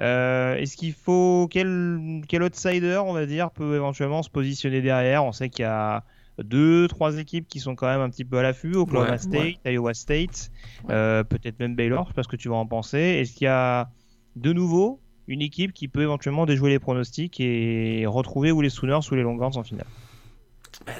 [0.00, 5.24] Euh, est-ce qu'il faut quel, quel outsider, on va dire, peut éventuellement se positionner derrière?
[5.24, 6.04] On sait qu'il y a
[6.42, 8.76] deux, trois équipes qui sont quand même un petit peu à l'affût.
[8.76, 10.50] Oklahoma State, Iowa State,
[10.88, 12.04] euh, peut-être même Baylor.
[12.04, 12.98] Je sais pas ce que tu vas en penser.
[12.98, 13.90] Est-ce qu'il y a
[14.36, 19.00] de nouveau une équipe qui peut éventuellement déjouer les pronostics et retrouver ou les Sooners
[19.10, 19.86] ou les Longhorns en finale?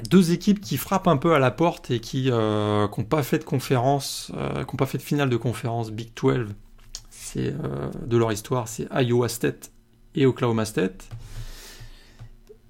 [0.09, 3.39] Deux équipes qui frappent un peu à la porte et qui n'ont euh, pas fait
[3.39, 6.53] de conférence, qui n'ont pas fait de finale de conférence Big 12
[7.33, 9.71] c'est euh, de leur histoire, c'est Iowa State
[10.15, 11.07] et Oklahoma State.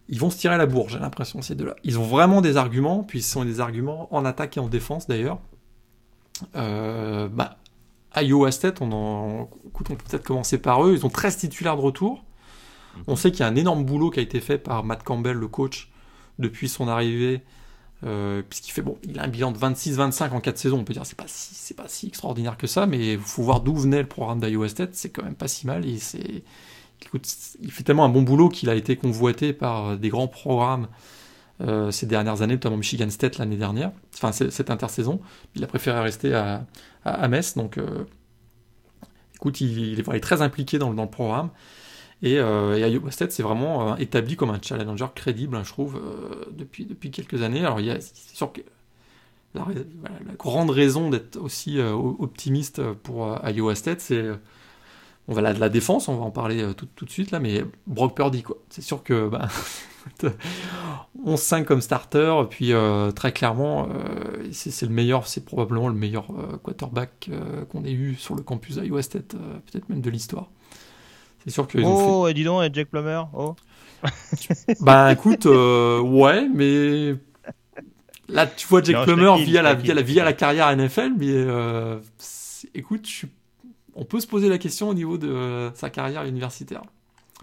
[0.09, 1.75] Ils vont se tirer la bourre, j'ai l'impression, ces deux-là.
[1.83, 5.07] Ils ont vraiment des arguments, puis ce sont des arguments en attaque et en défense
[5.07, 5.39] d'ailleurs.
[6.55, 7.57] Euh, bah,
[8.15, 10.95] Iowa State, on, en, on peut peut-être commencer par eux.
[10.95, 12.25] Ils ont 13 titulaires de retour.
[13.07, 15.37] On sait qu'il y a un énorme boulot qui a été fait par Matt Campbell,
[15.37, 15.91] le coach,
[16.39, 17.43] depuis son arrivée
[18.05, 20.79] euh, puisqu'il fait bon, il a un bilan de 26-25 en 4 saisons.
[20.79, 23.43] On peut dire c'est pas si c'est pas si extraordinaire que ça, mais il faut
[23.43, 24.91] voir d'où venait le programme d'Iowa State.
[24.93, 25.85] C'est quand même pas si mal.
[25.85, 26.43] Et c'est,
[27.61, 30.87] il fait tellement un bon boulot qu'il a été convoité par des grands programmes
[31.61, 33.91] euh, ces dernières années, notamment Michigan State l'année dernière.
[34.13, 35.19] Enfin cette intersaison,
[35.55, 36.65] il a préféré rester à,
[37.03, 37.55] à, Metz.
[37.55, 38.05] Donc, euh,
[39.35, 41.49] écoute, il, est, très impliqué dans, dans, le programme.
[42.21, 45.95] Et, euh, et State, c'est vraiment euh, établi comme un challenger crédible, hein, je trouve,
[45.97, 47.63] euh, depuis, depuis quelques années.
[47.65, 48.61] Alors, c'est sûr que
[49.55, 49.65] la,
[50.37, 54.25] grande raison d'être aussi optimiste pour Iowa State, c'est
[55.27, 57.63] on va la, la défense, on va en parler tout, tout de suite là, mais
[57.87, 58.57] Brock Purdy, quoi.
[58.69, 59.47] C'est sûr que bah,
[61.25, 62.73] 11-5 comme starter, puis
[63.15, 63.89] très clairement,
[64.51, 66.27] c'est le meilleur, c'est probablement le meilleur
[66.61, 67.31] quarterback
[67.71, 70.49] qu'on ait eu sur le campus euh, peut-être même de l'histoire.
[71.45, 72.03] C'est sûr qu'ils ont fait.
[72.07, 73.23] Oh, et dis donc, et Jack Plummer.
[73.33, 73.55] Oh.
[74.81, 77.15] Bah écoute, euh, ouais, mais
[78.29, 81.27] là tu vois Jack Non, Plummer via la, via la via la carrière NFL, mais
[81.29, 81.97] euh,
[82.73, 83.27] écoute, je suis-
[83.95, 86.81] on peut se poser la question au niveau de euh, sa carrière universitaire.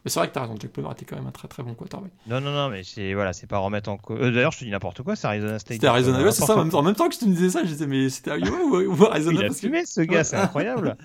[0.05, 1.75] Mais c'est vrai que t'as raison, Jack Plummer était quand même un très très bon
[1.75, 2.13] quarterback.
[2.29, 4.21] Non, non, non, mais c'est voilà, c'est pas remettre en cause.
[4.21, 5.75] D'ailleurs, je te dis n'importe quoi, c'est Arizona State.
[5.75, 6.55] C'était Arizona, ouais, c'est ça.
[6.57, 8.59] En même, en même temps que je te disais ça, je disais mais c'était Iowa
[8.65, 10.25] ou, ou Arizona Il a parce que- assumé ce gars, Ouais.
[10.25, 10.97] c'est incroyable.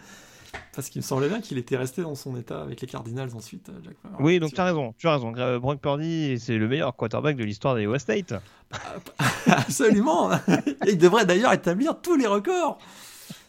[0.74, 3.70] Parce qu'il me semblait bien qu'il était resté dans son état avec les Cardinals ensuite,
[3.70, 4.18] euh, Jack Plummer.
[4.20, 5.32] Oui, donc tu as raison, tu as raison.
[5.60, 8.34] Brock Purdy, c'est le meilleur quarterback de l'histoire des West State.
[9.48, 10.32] Absolument.
[10.32, 10.38] Et
[10.92, 12.78] il devrait d'ailleurs établir tous les records.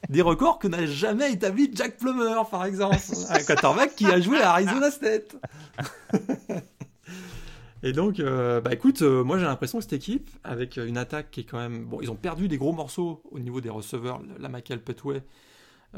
[0.09, 2.97] Des records que n'a jamais établi Jack Plummer, par exemple.
[3.31, 5.37] Un quarterback qui a joué à Arizona State.
[7.85, 11.33] Et donc, euh, bah écoute, euh, moi j'ai l'impression que cette équipe, avec une attaque
[11.33, 11.85] qui est quand même...
[11.85, 15.25] Bon, ils ont perdu des gros morceaux au niveau des receveurs, la Michael Petway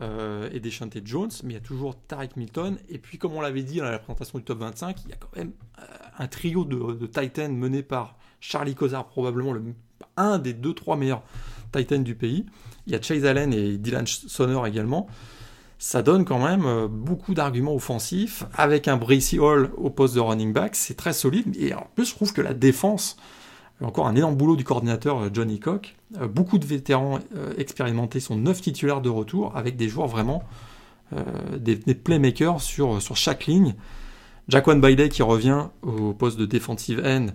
[0.00, 2.78] euh, et Deshante Jones, mais il y a toujours Tarek Milton.
[2.88, 5.16] Et puis, comme on l'avait dit dans la présentation du top 25, il y a
[5.16, 5.82] quand même euh,
[6.18, 9.62] un trio de, Titans mené par Charlie Cozart, probablement le,
[10.16, 11.22] un des deux, trois meilleurs
[11.72, 12.44] Titans du pays.
[12.86, 15.06] Il y a Chase Allen et Dylan Sonner également.
[15.78, 20.20] Ça donne quand même euh, beaucoup d'arguments offensifs avec un Bracey Hall au poste de
[20.20, 20.74] running back.
[20.74, 21.54] C'est très solide.
[21.56, 23.16] Et en plus, je trouve que la défense,
[23.82, 25.96] encore un énorme boulot du coordinateur euh, Johnny Cock.
[26.20, 30.42] Euh, beaucoup de vétérans euh, expérimentés sont neuf titulaires de retour avec des joueurs vraiment
[31.56, 33.76] des, playmakers sur, chaque ligne.
[34.48, 37.26] Jaquan Bailey qui revient au poste de defensive end.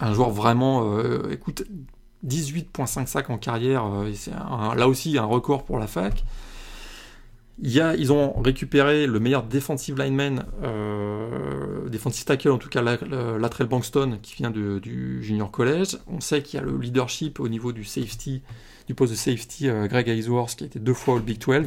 [0.00, 1.64] Un joueur vraiment, euh, écoute,
[2.26, 6.24] 18.5 sacs en carrière, c'est là aussi un record pour la fac.
[7.58, 12.68] Il y a, ils ont récupéré le meilleur defensive lineman, euh, defensive tackle en tout
[12.68, 15.98] cas, la, la- Latrell Bankston, qui vient du junior college.
[16.08, 18.42] On sait qu'il y a le leadership au niveau du safety,
[18.88, 21.66] du poste de safety, euh, Greg Ainsworth, qui a été deux fois au Big 12.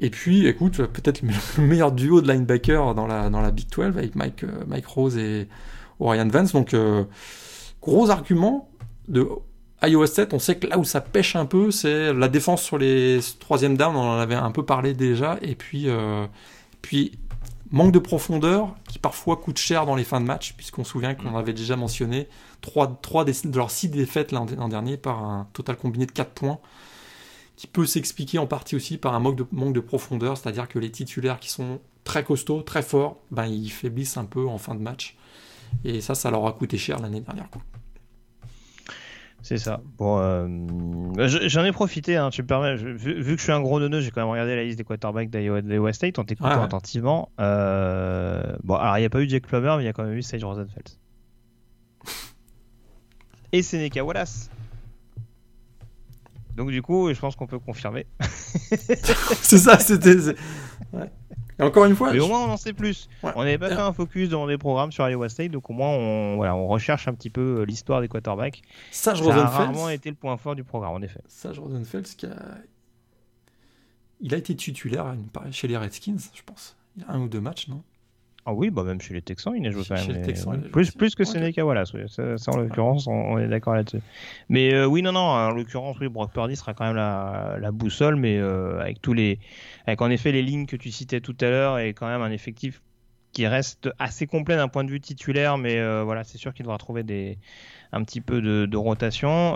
[0.00, 1.22] Et puis, écoute, peut-être
[1.58, 4.86] le meilleur duo de linebacker dans la, dans la Big 12 avec Mike, euh, Mike
[4.86, 5.46] Rose et
[6.00, 6.52] Orion Vance.
[6.52, 7.04] Donc, euh,
[7.82, 8.70] gros argument
[9.08, 9.28] de
[9.82, 10.32] Iowa State.
[10.34, 13.76] On sait que là où ça pêche un peu, c'est la défense sur les troisième
[13.76, 13.94] down.
[13.96, 15.38] On en avait un peu parlé déjà.
[15.42, 16.26] Et puis, euh,
[16.82, 17.12] puis
[17.70, 21.14] manque de profondeur qui parfois coûte cher dans les fins de match, puisqu'on se souvient
[21.14, 22.28] qu'on avait déjà mentionné
[22.60, 26.12] trois, trois des- de leurs six défaites l'an l'an dernier par un total combiné de
[26.12, 26.58] 4 points
[27.56, 30.78] qui peut s'expliquer en partie aussi par un manque de, manque de profondeur, c'est-à-dire que
[30.78, 34.74] les titulaires qui sont très costauds, très forts, ben, ils faiblissent un peu en fin
[34.74, 35.16] de match.
[35.84, 37.48] Et ça, ça leur a coûté cher l'année dernière.
[37.50, 37.62] quoi.
[39.44, 39.80] C'est ça.
[39.98, 40.46] Bon, euh,
[41.26, 42.76] je- j'en ai profité, hein, tu me permets.
[42.76, 44.78] je- vu, vu que je suis un gros neuneu, j'ai quand même regardé la liste
[44.78, 46.62] des quarterbacks d'Iowa State en t'écoutant Ouais, ouais.
[46.62, 47.28] attentivement.
[47.40, 50.04] Euh, bon, alors il n'y a pas eu Jack Plummer, mais il y a quand
[50.04, 50.88] même eu Sage Rosenfeld.
[53.52, 54.48] Et Seneca Wallace.
[56.56, 58.06] Donc du coup, je pense qu'on peut confirmer.
[58.20, 60.16] c'est ça, c'était.
[60.92, 61.10] ouais.
[61.62, 63.08] Et encore une fois, Mais je- au moins, on en sait plus.
[63.22, 63.32] Ouais.
[63.36, 63.74] On n'avait pas Euh.
[63.76, 66.66] fait un focus dans des programmes sur Iowa State, donc au moins, on, voilà, on
[66.66, 68.62] recherche un petit peu euh, l'histoire des quarterbacks.
[68.90, 71.20] Sage Ça a Rosenfeld, rarement été le point fort du programme, en effet.
[71.28, 72.36] Sage Rosenfeld, qui a...
[74.20, 75.14] il a été titulaire
[75.50, 76.76] chez les Redskins, je pense.
[76.96, 77.82] Il y a un ou deux matchs, non?
[78.44, 80.16] Ah oui, bah même chez les Texans, il a joué quand même.
[80.16, 80.68] les Texans, ouais.
[80.68, 81.22] plus, plus que.
[81.22, 82.00] Seneca Wallace, oui.
[82.08, 84.00] ça, ça, en l'occurrence, on, on est d'accord là-dessus.
[84.48, 87.70] Mais euh, oui, non, non, en l'occurrence, oui, Brock Purdy sera quand même la, la
[87.70, 89.38] boussole, mais euh, avec tous les.
[89.86, 92.32] Avec en effet les lignes que tu citais tout à l'heure et quand même un
[92.32, 92.82] effectif
[93.30, 96.64] qui reste assez complet d'un point de vue titulaire, mais euh, voilà, c'est sûr qu'il
[96.64, 97.38] devra trouver des,
[97.92, 99.54] un petit peu de, de rotation.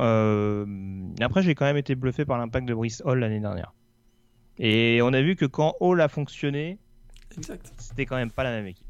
[1.21, 3.73] Après, j'ai quand même été bluffé par l'impact de Brice Hall l'année dernière.
[4.59, 6.79] Et on a vu que quand Hall a fonctionné,
[7.37, 7.73] Exact.
[7.79, 8.87] c'était quand même pas la même équipe.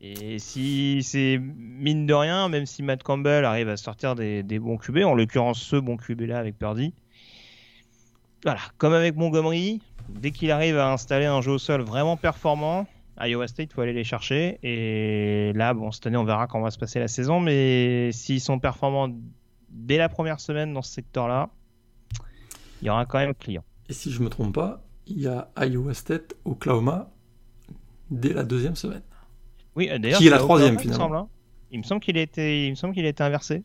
[0.00, 4.58] Et si c'est mine de rien, même si Matt Campbell arrive à sortir des, des
[4.58, 6.92] bons QB, en l'occurrence ce bon QB là avec Purdy,
[8.44, 12.86] voilà, comme avec Montgomery, dès qu'il arrive à installer un jeu au sol vraiment performant,
[13.18, 14.58] Iowa State faut aller les chercher.
[14.62, 18.40] Et là, bon, cette année on verra comment va se passer la saison, mais s'ils
[18.40, 19.08] sont performants
[19.70, 21.48] dès la première semaine dans ce secteur-là,
[22.82, 23.64] il y aura quand même client.
[23.88, 27.10] Et si je me trompe pas, il y a Iowa State, Oklahoma,
[28.10, 29.02] dès la deuxième semaine.
[29.74, 31.28] Oui, d'ailleurs, Qui est la troisième, Oklahoma, il me finalement semble, hein.
[31.72, 33.62] Il me semble qu'il a été, il me semble qu'il été inversé.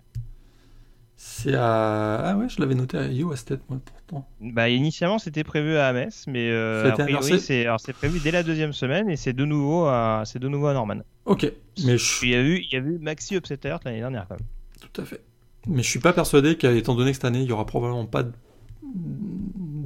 [1.15, 2.15] C'est à.
[2.15, 4.27] Ah ouais, je l'avais noté à Iowa State, moi, pourtant.
[4.41, 6.91] Bah, initialement, c'était prévu à Metz, mais euh,
[7.39, 10.47] c'est alors, c'est prévu dès la deuxième semaine et c'est de nouveau à, c'est de
[10.47, 11.01] nouveau à Norman.
[11.25, 11.51] Ok,
[11.85, 14.35] mais je Il y a eu, il y a eu Maxi Upset l'année dernière quand
[14.35, 14.47] même.
[14.79, 15.21] Tout à fait.
[15.67, 18.23] Mais je suis pas persuadé qu'étant donné que cette année, il y aura probablement pas
[18.23, 18.31] de,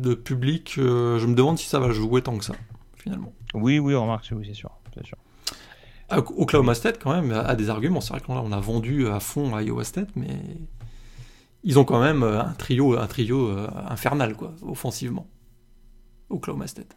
[0.05, 2.53] de public, euh, je me demande si ça va jouer tant que ça,
[2.95, 3.33] finalement.
[3.53, 5.17] Oui, oui, remarque, oui, c'est sûr, c'est sûr.
[6.09, 7.99] Ah, Oklahoma State, quand même, a des arguments.
[7.99, 10.39] C'est vrai que là, on a vendu à fond à Iowa State, mais
[11.63, 15.27] ils ont quand même euh, un trio, un trio euh, infernal, quoi, offensivement.
[16.29, 16.95] Oklahoma State.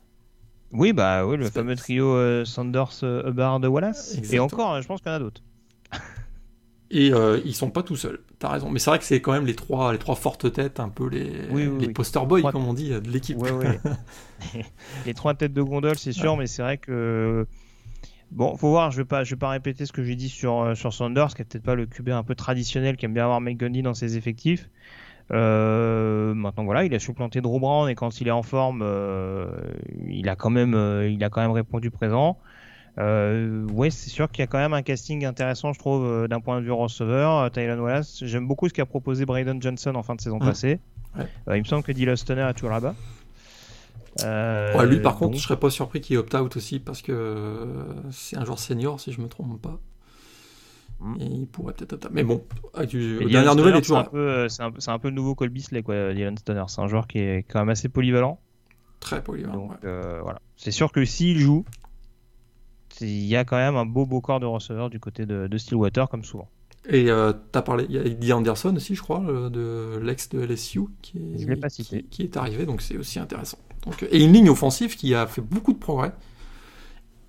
[0.72, 4.18] Oui, bah oui, le fameux trio euh, Sanders, Hubbard, Wallace.
[4.30, 5.42] Et encore, euh, je pense qu'il y en a d'autres.
[6.90, 8.70] Et euh, ils sont pas tout seuls, t'as raison.
[8.70, 11.06] Mais c'est vrai que c'est quand même les trois, les trois fortes têtes, un peu
[11.08, 11.92] les, Oui, oui, les oui.
[11.92, 13.36] poster boys, Trois- comme on dit, de l'équipe.
[13.38, 13.78] Ouais, ouais.
[15.06, 17.46] Les trois têtes de gondole, c'est sûr, mais c'est vrai que.
[18.30, 20.60] Bon, faut voir, je vais pas, je vais pas répéter ce que j'ai dit sur,
[20.62, 23.24] euh, sur Sanders, qui est peut-être pas le QB un peu traditionnel, qui aime bien
[23.24, 24.68] avoir Mike Gundy dans ses effectifs.
[25.30, 29.50] Euh, maintenant, voilà, il a supplanté Drew Brown et quand il est en forme, euh,
[30.08, 30.74] il a quand même,
[31.10, 32.38] il a quand même répondu présent.
[32.98, 36.26] Euh, ouais, c'est sûr qu'il y a quand même un casting intéressant, je trouve, euh,
[36.28, 37.32] d'un point de vue receveur.
[37.38, 40.46] Euh, Tylan Wallace, j'aime beaucoup ce qu'a proposé Braden Johnson en fin de saison Mhm.
[40.46, 40.80] passée.
[41.16, 41.26] Ouais.
[41.48, 42.94] Euh, il me semble que Dylan Stoner est toujours là-bas.
[44.24, 47.66] Euh, Ouais, lui, par contre, donc- je serais pas surpris qu'il opt-out aussi, parce que
[48.10, 49.78] c'est un joueur senior, si je me trompe pas.
[51.00, 51.14] Mm.
[51.20, 52.08] Et il pourrait peut-être.
[52.10, 52.42] Mais bon,
[52.74, 56.12] ah, tu- dernière nouvelle est toujours c'est un peu, un, le nouveau Cole Beasley, quoi,
[56.12, 56.64] Dylan Stoner.
[56.66, 58.40] C'est un joueur qui est quand même assez polyvalent.
[58.98, 59.54] très polyvalent.
[59.54, 59.76] Donc ouais.
[59.84, 60.40] euh, voilà.
[60.56, 61.64] C'est sûr que s'il joue,
[63.00, 65.58] il y a quand même un beau beau corps de receveur du côté de, de
[65.58, 66.48] Stillwater, comme souvent.
[66.88, 70.28] Et euh, t'as parlé, il y a Eddie Anderson aussi, je crois, le- de l'ex
[70.30, 72.02] de LSU, qui est, Je l'ai pas cité.
[72.02, 73.58] Qui, qui est arrivé, donc c'est aussi intéressant.
[73.84, 76.12] Donc, euh, et une ligne offensive qui a fait beaucoup de progrès,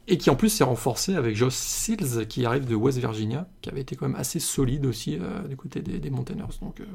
[0.08, 3.70] et qui en plus s'est renforcée avec Josh Seals, qui arrive de West Virginia, qui
[3.70, 6.46] avait été quand même assez solide aussi euh, du côté des, des Mountaineers.
[6.62, 6.86] Donc euh,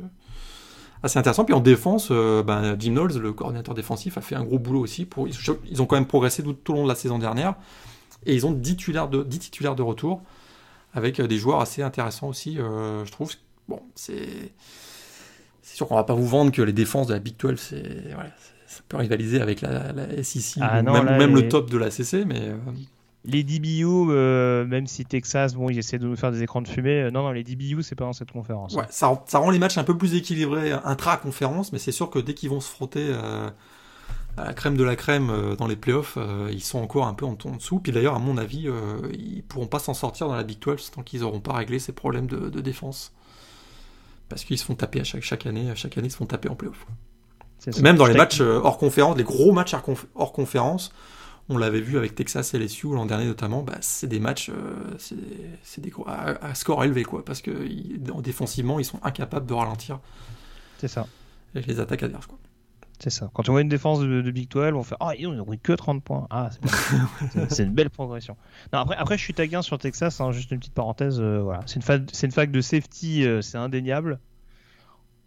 [1.03, 1.45] assez intéressant.
[1.45, 4.81] Puis en défense, euh, ben, Jim Knowles, le coordinateur défensif, a fait un gros boulot
[4.81, 5.05] aussi.
[5.05, 5.35] Pour, ils,
[5.71, 7.55] ils ont quand même progressé tout, tout au long de la saison dernière,
[8.27, 10.23] et ils ont 10 titulaires de, 10 titulaires de retour
[10.93, 13.33] avec euh, des joueurs assez intéressants aussi, euh, je trouve.
[13.69, 14.53] Bon, c'est
[15.63, 18.13] c'est sûr qu'on va pas vous vendre que les défenses de la Big 12, c'est
[18.15, 18.31] voilà,
[18.67, 21.49] ça peut rivaliser avec la, la SEC Ah ou non, même, là, même les- le
[21.49, 22.57] top de la CC, mais euh,
[23.25, 26.69] Les DBU, euh, même si Texas, bon, ils essaient de nous faire des écrans de
[26.69, 27.05] fumée.
[27.05, 28.75] euh, non, non, les DBU, c'est pas dans cette conférence.
[28.75, 32.11] ouais, ça, rend- ça rend les matchs un peu plus équilibrés intra-conférence, mais c'est sûr
[32.11, 33.49] que dès qu'ils vont se frotter euh,
[34.37, 37.15] à la crème de la crème euh, dans les playoffs, euh, ils sont encore un
[37.15, 37.79] peu en, en dessous.
[37.79, 40.91] Puis d'ailleurs, à mon avis, euh, ils pourront pas s'en sortir dans la Big 12
[40.91, 43.13] tant qu'ils auront pas réglé ces problèmes de, de défense.
[44.29, 46.27] Parce qu'ils se font taper à chaque, chaque année, à chaque année, ils se font
[46.27, 46.87] taper en playoff.
[47.83, 50.93] Même dans les matchs hors conférence, les gros matchs hors conf- hors conférence,
[51.49, 54.95] on l'avait vu avec Texas et LSU l'an dernier notamment, bah, c'est des matchs euh,
[54.99, 55.17] c'est
[55.63, 59.47] c'est des gros- à, à score élevé quoi, parce que ils- défensivement ils sont incapables
[59.47, 60.01] de ralentir
[60.79, 61.07] C'est ça.
[61.55, 62.39] les attaques adverses quoi.
[63.01, 63.29] C'est ça.
[63.35, 65.59] Quand on voit une défense de, de Big 12, on fait Ah, ils ont pris
[65.59, 66.27] que 30 points.
[66.31, 66.51] Ah,
[67.49, 68.37] c'est une belle progression.
[68.73, 71.21] Non, après, après, je suis taguin sur Texas, hein, juste une petite parenthèse.
[71.21, 71.61] euh, voilà.
[71.67, 74.21] C'est une, fa- c'est une fac de safety, euh, c'est indéniable.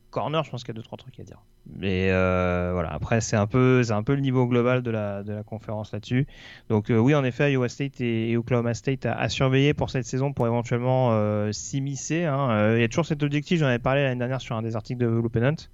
[0.10, 1.42] Corner, je pense qu'il y a 2-3 trucs à dire.
[1.76, 5.34] Mais euh, voilà, après, c'est un, peu, un peu le niveau global de la, de
[5.34, 6.26] la conférence là-dessus.
[6.70, 10.06] Donc, oui, en effet, Iowa State et, et Oklahoma State à, à surveiller pour cette
[10.06, 11.12] saison pour éventuellement
[11.52, 12.24] s'immiscer.
[12.24, 12.74] hein.
[12.76, 15.00] Il y a toujours cet objectif, j'en avais parlé l'année dernière sur un des articles
[15.02, 15.68] de à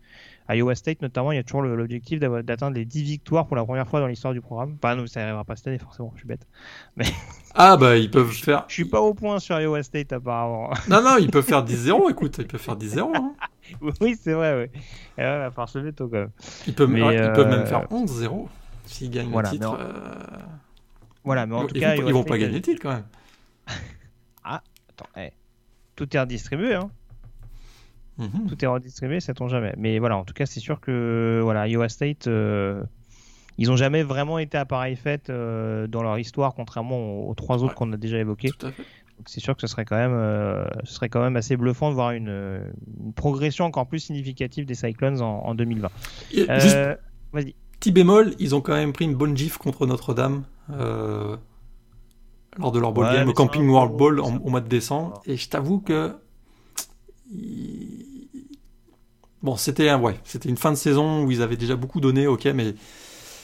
[0.50, 3.88] Iowa State notamment, il y a toujours l'objectif d'atteindre les 10 victoires pour la première
[3.88, 4.78] fois dans l'histoire du programme.
[4.78, 6.46] Pas nous, ça n'arrivera pas cette année forcément, je suis bête.
[7.56, 10.72] Ah bah ils peuvent faire Je suis pas au point sur Iowa State apparemment.
[10.90, 13.34] Non non, ils peuvent faire 10-0 écoute, ils peuvent faire 10-0 hein.
[14.02, 14.82] oui, c'est vrai, oui.
[15.18, 16.32] Et ouais, va falloir se lever tôt quand même.
[16.68, 18.48] Ils peuvent Mais, ouais, ils peuvent euh, même faire 11-0
[18.88, 19.72] s'ils gagnent Voilà, le titre.
[19.78, 20.40] mais en- euh,
[21.24, 22.82] Voilà, mais en ils, tout cas, vont, ils vont State, pas gagner euh, le titre
[22.82, 23.06] quand même.
[24.44, 25.32] Attends, eh,
[25.96, 26.90] tout est redistribué, hein.
[28.17, 28.47] Mhm.
[28.47, 29.73] Tout est redistribué, sait-on jamais.
[29.78, 32.84] Mais voilà, en tout cas, c'est sûr que voilà, Iowa State, euh,
[33.58, 37.58] ils ont jamais vraiment été à pareille fête euh, dans leur histoire, contrairement aux, trois
[37.63, 37.73] autres Ouais.
[37.76, 38.52] qu'on a déjà évoqués.
[38.62, 41.89] Donc c'est sûr que ce serait quand même, euh, ce serait quand même assez bluffant
[41.89, 42.62] de voir une,
[43.04, 45.89] une progression encore plus significative des Cyclones en, en 2020.
[46.34, 46.95] Et juste Euh,
[47.32, 47.56] Vas-y.
[47.80, 51.39] Petit bémol, ils ont quand même pris une bonne gifle contre Notre-Dame lors
[52.71, 55.22] de leur bowl Ouais, game au Camping World Bowl en- au mois de décembre.
[55.26, 56.16] Et je t'avoue que
[59.44, 62.46] bon, c'était ouais, c'était une fin de saison où ils avaient déjà beaucoup donné, ok,
[62.56, 62.74] mais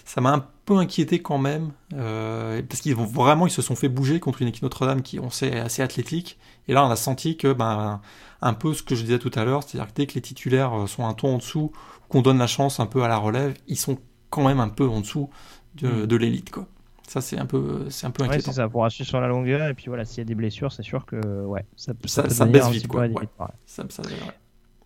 [0.06, 3.76] ça m'a un peu inquiété quand même euh, parce qu'ils vont vraiment, ils se sont
[3.76, 6.40] fait bouger contre une équipe Notre-Dame qui on sait est assez athlétique.
[6.68, 8.02] Et là, on a senti que ben
[8.42, 10.74] un peu ce que je disais tout à l'heure, c'est-à-dire que dès que les titulaires
[10.74, 11.72] euh, sont un ton en dessous,
[12.08, 13.98] qu'on donne la chance un peu à la relève, ils sont
[14.32, 15.30] quand même un peu en dessous
[15.76, 16.06] de, Mm.
[16.08, 16.66] de l'élite, quoi.
[17.08, 18.52] Ça, c'est un peu, c'est un peu Ouais, inquiétant.
[18.52, 19.68] c'est ça, pour assurer sur la longueur.
[19.70, 22.46] Et puis voilà, s'il y a des blessures, c'est sûr que ouais, ça, Ça- ça
[22.46, 23.10] devenir baisse vite, quoi, ouais.
[23.16, 23.28] ouais.
[23.66, 23.84] Ça-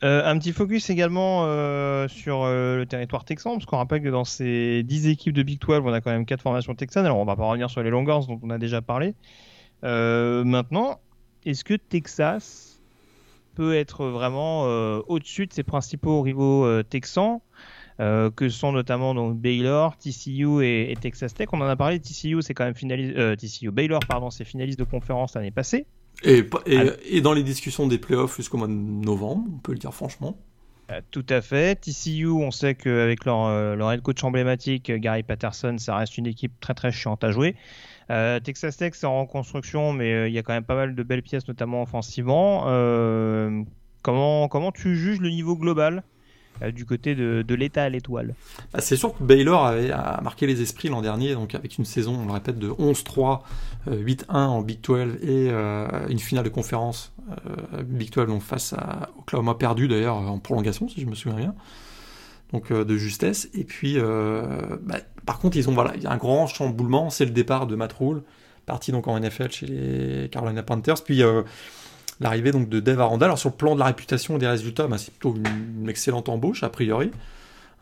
[0.03, 0.23] ouais.
[0.23, 1.41] un petit focus également
[2.07, 5.81] sur le territoire texan, parce qu'on rappelle que dans ces 10 équipes de Big 12,
[5.83, 7.05] on a quand même 4 formations texanes.
[7.05, 9.15] Alors on va pas revenir sur les Longhorns dont on a déjà parlé.
[9.81, 10.99] maintenant,
[11.45, 12.81] est-ce que Texas
[13.55, 14.63] peut être vraiment
[15.07, 17.39] au-dessus de ses principaux rivaux texans
[17.99, 21.49] euh, que sont notamment donc Baylor, TCU et, Texas Tech?
[21.53, 21.99] On en a parlé.
[21.99, 23.15] TCU, c'est quand même finaliste.
[23.17, 25.85] Euh, TCU, Baylor, pardon, c'est finaliste de conférence l'année passée.
[26.23, 26.45] Et,
[27.09, 30.37] et, dans les discussions des playoffs jusqu'au mois de novembre, on peut le dire franchement.
[30.91, 31.75] Euh, tout à fait.
[31.79, 36.53] TCU, on sait qu'avec leur, leur head coach emblématique, Gary Patterson, ça reste une équipe
[36.59, 37.55] très très chiante à jouer.
[38.09, 41.23] Texas Tech, c'est en reconstruction, mais il y a quand même pas mal de belles
[41.23, 42.65] pièces, notamment offensivement.
[44.01, 46.03] comment, comment tu juges le niveau global?
[46.03, 46.12] euh,
[46.73, 48.35] du côté de, l'État à l'étoile.
[48.73, 51.85] Bah, c'est sûr que Baylor avait, a marqué les esprits l'an dernier, donc avec une
[51.85, 53.41] saison, on le répète, de 11-3,
[53.89, 57.13] 8-1 euh, en Big 12 et euh, une finale de conférence
[57.85, 61.55] Big 12 donc face à Oklahoma perdu d'ailleurs en prolongation, si je me souviens bien.
[62.51, 63.49] Donc de justesse.
[63.53, 67.25] Et puis, bah, par contre, ils ont voilà, il y a un grand chamboulement, c'est
[67.25, 68.23] le départ de Matt Rule,
[68.65, 71.03] parti donc en NFL chez les Carolina Panthers.
[71.03, 71.23] Puis
[72.19, 73.25] l'arrivée donc de Dave Aranda.
[73.25, 76.29] Alors sur le plan de la réputation et des résultats, bah, c'est plutôt une, excellente
[76.29, 77.11] embauche a priori.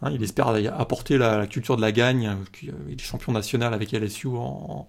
[0.02, 3.92] Hein, il espère apporter la, culture de la gagne, euh, qui est champion national avec
[3.92, 4.88] LSU en,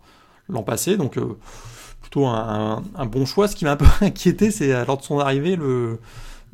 [0.48, 1.36] l'an passé, donc euh,
[2.00, 3.48] plutôt un, bon choix.
[3.48, 6.00] Ce qui m'a un peu inquiété, c'est lors de son arrivée, le,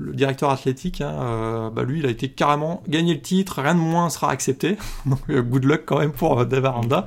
[0.01, 3.81] directeur athlétique, hein, euh, bah, lui, il a été carrément gagné le titre, rien de
[3.81, 4.77] moins sera accepté.
[5.07, 7.07] donc good luck quand même pour Dave Aranda.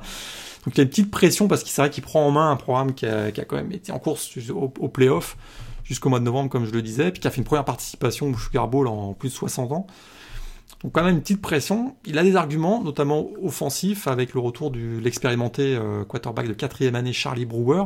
[0.64, 2.56] Donc il y a une petite pression parce qu'il c'est qu'il prend en main un
[2.56, 5.36] programme qui a, quand même été en course au, au playoff
[5.92, 8.30] jusqu'au mois de novembre, comme je le disais, puis qui a fait une première participation
[8.30, 9.86] au Sugar Bowl en plus de 60 ans.
[10.82, 11.96] Donc quand même une petite pression.
[12.06, 16.94] Il a des arguments, notamment offensifs, avec le retour de l'expérimenté euh, quarterback de quatrième
[16.94, 17.84] année Charlie Brewer,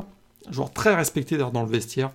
[0.50, 2.12] joueur très respecté d'ailleurs dans le vestiaire,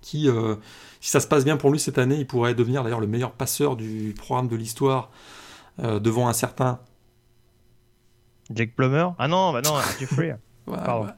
[0.00, 0.56] qui, euh,
[1.00, 3.32] si ça se passe bien pour lui cette année, il pourrait devenir d'ailleurs le meilleur
[3.32, 5.10] passeur du programme de l'histoire
[5.82, 6.80] euh, devant un certain
[8.50, 9.08] Jake Plummer?
[9.18, 10.36] Ah non, bah non, Jeffrey.
[10.66, 11.08] Pardon.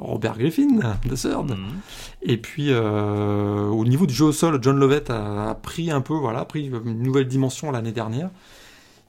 [0.00, 1.50] Robert Griffin, de Third.
[1.50, 1.80] Mhm.
[2.22, 6.14] Et puis, euh, au niveau du jeu au sol, John Lovett a, pris un peu,
[6.14, 8.30] voilà, pris une nouvelle dimension l'année dernière.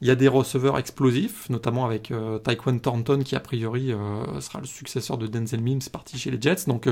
[0.01, 4.41] Il y a des receveurs explosifs, notamment avec euh, Taekwon Thornton, qui a priori euh,
[4.41, 6.65] sera le successeur de Denzel Mims, parti chez les Jets.
[6.67, 6.87] Donc,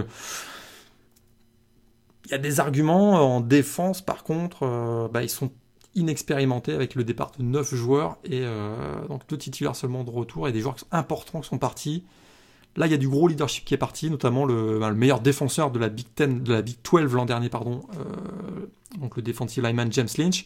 [2.25, 5.51] il y a des arguments en défense, par contre, bah, ils sont
[5.95, 8.43] inexpérimentés avec le départ de 9 joueurs et
[9.07, 12.03] donc deux titulaires seulement de retour et des joueurs importants qui sont partis.
[12.75, 15.71] Là, il y a du gros leadership qui est parti, notamment le, ben, meilleur défenseur
[15.71, 18.67] de la Big Ten, de la Big 12 l'an dernier, pardon, euh,
[18.99, 20.45] donc le defensive lineman James Lynch.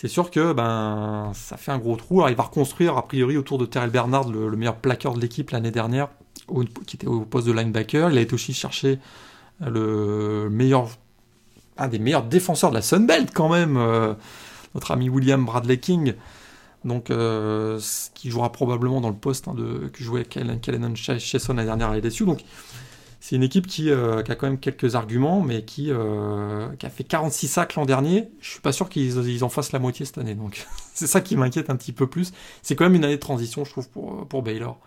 [0.00, 2.22] C'est sûr que ben ça fait un gros trou.
[2.28, 5.72] Il va reconstruire a priori autour de Terrell Bernard, le, meilleur plaqueur de l'équipe l'année
[5.72, 6.08] dernière,
[6.86, 8.12] qui était au poste de linebacker.
[8.12, 9.00] Il a été aussi chercher
[9.58, 10.86] le meilleur,
[11.78, 14.14] un des meilleurs défenseurs de la Sunbelt quand même, euh,
[14.76, 16.14] notre ami William Bradley King
[16.84, 17.80] donc euh,
[18.14, 21.98] qui jouera probablement dans le poste hein, de, que jouait Kellen Chesson la dernière à
[21.98, 22.24] LSU.
[22.24, 22.44] Donc
[23.20, 27.04] c'est une équipe euh, qui, a quand même quelques arguments, mais qui, euh, a fait
[27.04, 28.28] 46 sacs l'an dernier.
[28.40, 30.34] Je suis pas sûr qu'ils en fassent la moitié cette année.
[30.34, 32.32] Donc c'est ça qui m'inquiète un petit peu plus.
[32.62, 34.78] C'est quand même une année de transition, je trouve, pour, pour Baylor.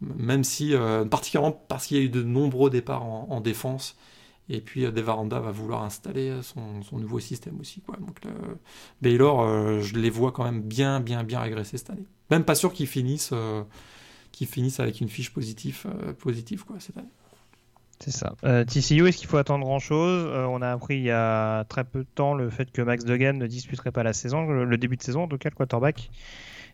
[0.00, 0.74] Même si,
[1.10, 3.96] particulièrement parce qu'il y a eu de nombreux départs en défense
[4.50, 7.80] et puis euh, Devaranda va vouloir installer euh, son, nouveau système aussi.
[7.80, 7.96] Quoi.
[7.96, 8.20] Donc
[9.00, 12.06] Baylor, euh, je les vois quand même bien, bien, bien régresser cette année.
[12.30, 13.32] Même pas sûr qu'ils finissent,
[14.32, 15.86] qu'ils finissent avec une fiche positive,
[16.18, 17.08] positive quoi, cette année.
[17.98, 18.34] C'est ça.
[18.66, 20.32] TCU, est-ce qu'il faut attendre grand-chose?
[20.48, 23.34] On a appris il y a très peu de temps le fait que Max Duggan
[23.34, 26.10] ne disputerait pas la saison, le, début de saison en tout cas, le quarterback.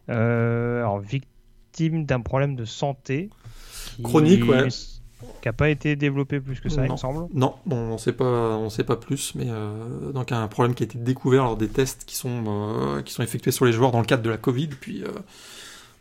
[0.08, 3.30] alors, victime d'un problème de santé.
[4.02, 4.68] Chronique, ouais
[5.20, 7.28] qui n'a pas été développé plus que ça, il me semble.
[7.32, 10.82] Non, on ne sait pas, on sait pas plus, mais euh, donc un problème qui
[10.82, 13.92] a été découvert lors des tests qui sont euh, qui sont effectués sur les joueurs
[13.92, 15.08] dans le cadre de la Covid, puis euh,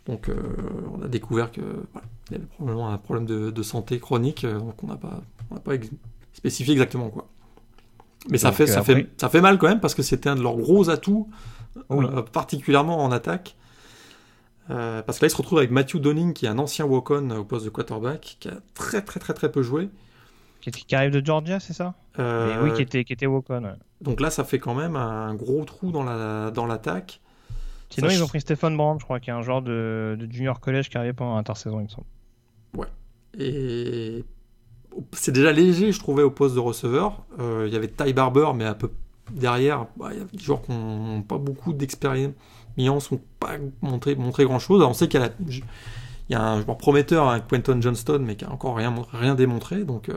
[0.06, 0.30] donc
[0.94, 1.62] on a découvert que
[2.30, 5.22] il y avait probablement un problème de, santé chronique, donc on n'a pas,
[5.64, 5.72] pas
[6.32, 7.26] spécifié exactement quoi.
[8.28, 10.42] Mais ça fait, ça fait, ça fait mal quand même parce que c'était un de
[10.42, 11.28] leurs gros atouts,
[12.32, 13.56] particulièrement en attaque.
[14.70, 17.30] Euh, parce que là, il se retrouve avec Matthew Donning, qui est un ancien walk-on
[17.30, 19.88] au poste de quarterback, qui a très très très très peu joué.
[20.60, 21.94] Qui, arrive de Georgia, c'est ça?
[22.18, 23.76] Euh, Oui, qui était, qui était walk-on.
[24.00, 26.54] Donc là, ça fait quand même un gros trou dans l'attaque.
[26.54, 27.20] Dans l'attaque.
[27.90, 30.58] Sinon, ils ont pris Stephen Brown, je crois, qui est un joueur de, de junior
[30.58, 32.06] college qui arrivait pendant l'intersaison, il me semble.
[32.74, 32.88] Ouais.
[33.38, 34.24] Et
[35.12, 37.24] c'est déjà léger, je trouvais, au poste de receveur.
[37.38, 38.90] Euh, il y avait Ty Barber, mais un peu
[39.30, 42.32] derrière, bah, il y a des joueurs qui n'ont pas beaucoup d'expérience
[42.76, 44.82] Milan sont pas montré, montré grand chose.
[44.82, 45.20] on sait qu'il
[46.28, 49.84] y, a un joueur prometteur, un Quentin Johnston, mais qui a encore rien, rien démontré.
[49.84, 50.16] Donc, euh...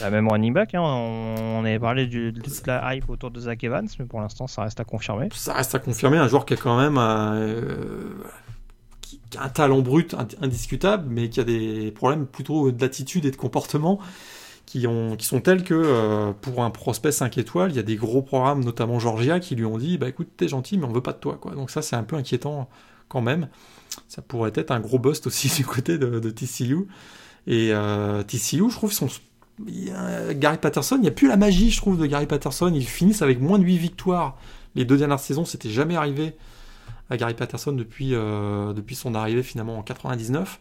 [0.00, 3.64] Bah, même running back, hein, on, avait parlé de toute la hype autour de Zach
[3.64, 5.28] Evans, mais pour l'instant, ça reste à confirmer.
[5.32, 6.18] Ça reste à confirmer.
[6.18, 8.10] Un joueur qui a quand même euh,
[9.00, 13.30] qui, qui a un talent brut indiscutable, mais qui a des problèmes plutôt d'attitude et
[13.30, 13.98] de comportement
[14.66, 17.84] qui, ont, qui sont tels que euh, pour un prospect 5 étoiles, il y a
[17.84, 20.92] des gros programmes, notamment Georgia, qui lui ont dit bah écoute, t'es gentil, mais on
[20.92, 21.38] veut pas de toi.
[21.40, 21.54] Quoi.
[21.54, 22.68] Donc ça, c'est un peu inquiétant
[23.08, 23.48] quand même.
[24.08, 26.88] Ça pourrait être un gros bust aussi du côté de, TCU.
[27.46, 28.92] Et euh, TCU, je trouve,
[30.34, 32.72] Gary Patterson, il n'y a plus la magie, je trouve, de Gary Patterson.
[32.74, 34.36] Ils finissent avec moins de 8 victoires.
[34.74, 36.36] Les deux dernières saisons, c'était jamais arrivé
[37.08, 40.60] à Gary Patterson depuis, euh, depuis son arrivée finalement en 99.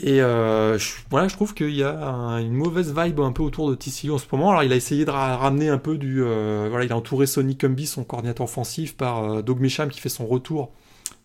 [0.00, 1.92] Et euh, je, voilà, je trouve qu'il y a
[2.40, 4.50] une mauvaise vibe un peu autour de TCU en ce moment.
[4.50, 6.22] Alors il a essayé de ramener un peu du...
[6.22, 10.00] Euh, voilà, il a entouré Sonny Cumby, son coordinateur offensif, par euh, Doug Micham qui
[10.00, 10.70] fait son retour.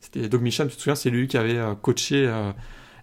[0.02, 2.52] C'était Doug Micham, tu te souviens, c'est lui qui avait euh, coaché euh,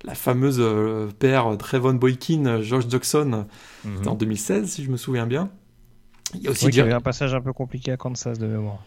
[0.04, 3.46] la fameuse euh, paire Trevon Boykin, Josh Jackson,
[3.84, 4.08] mm -hmm.
[4.08, 5.50] en 2016 si je me souviens bien.
[6.34, 8.38] Il y a aussi oui, il y avait un passage un peu compliqué à Kansas
[8.38, 8.78] de mémoire.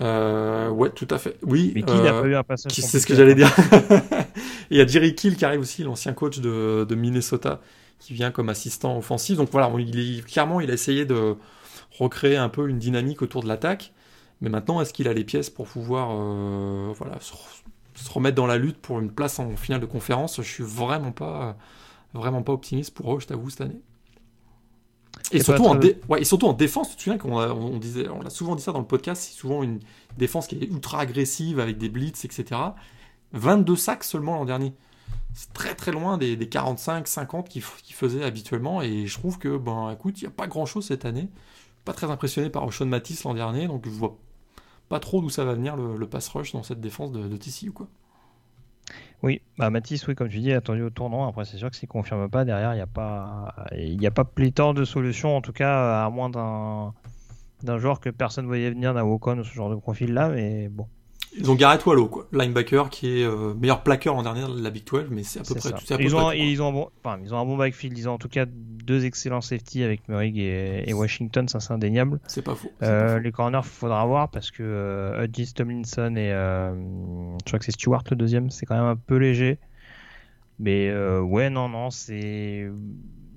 [0.00, 1.36] Euh, ouais, tout à fait.
[1.42, 1.72] Oui.
[1.74, 3.50] Mais qui n'a pas eu un passage C'est ce que j'allais dire.
[4.70, 7.60] Et il y a Jerry Kill qui arrive aussi, l'ancien coach de, de, Minnesota,
[7.98, 9.36] qui vient comme assistant offensif.
[9.36, 11.36] Donc voilà, il est, clairement, il a essayé de
[11.98, 13.92] recréer un peu une dynamique autour de l'attaque.
[14.40, 17.32] Mais maintenant, est-ce qu'il a les pièces pour pouvoir euh, voilà, se,
[17.94, 20.38] se, remettre dans la lutte pour une place en finale de conférence?
[20.38, 21.56] Je suis vraiment pas,
[22.12, 23.80] vraiment pas optimiste pour eux, je t'avoue, cette année.
[25.30, 25.98] Et surtout, en dé...
[26.08, 28.54] ouais, et surtout en défense, tu te souviens qu'on a, on disait, on a souvent
[28.56, 29.80] dit ça dans le podcast, c'est souvent une
[30.18, 32.60] défense qui est ultra agressive avec des blitz, etc.
[33.32, 34.74] 22 sacs seulement l'an dernier.
[35.34, 38.82] C'est très très loin des, des 45, 50 qu'ils qui faisaient habituellement.
[38.82, 41.28] Et je trouve que, ben écoute, il n'y a pas grand chose cette année.
[41.84, 44.18] Pas très impressionné par Ocean Matisse l'an dernier, donc je vois
[44.88, 47.72] pas trop d'où ça va venir le, pass rush dans cette défense de, de TCU.
[47.72, 47.88] Quoi.
[49.22, 51.28] Oui, bah Mathis, oui, comme tu dis, attendu au tournant.
[51.28, 54.24] Après, c'est sûr que s'il ne confirme pas, derrière, il n'y a pas, a pas
[54.24, 56.92] pléthore de solutions, en tout cas, à moins d'un,
[57.62, 60.68] d'un joueur que personne ne voyait venir, d'un Wokon ou ce genre de profil-là, mais
[60.68, 60.88] bon.
[61.36, 62.28] Ils ont Garrett Wallow, quoi.
[62.32, 65.42] linebacker, qui est euh, meilleur plaqueur en dernière de la Big 12, mais c'est à
[65.42, 65.84] peu près tout.
[65.98, 68.18] Ils, ont, ils, ont un bon, enfin, ils ont un bon backfield, ils ont en
[68.18, 72.20] tout cas deux excellents safety avec Murray et, et, Washington, ça c'est indéniable.
[72.26, 72.70] C'est pas faux.
[72.82, 77.64] Euh, pas les corners, faudra voir parce que euh, Tomlinson et euh, je crois que
[77.64, 79.58] c'est Stewart le deuxième, c'est quand même un peu léger.
[80.58, 82.70] Mais euh, ouais, non, non, c'est.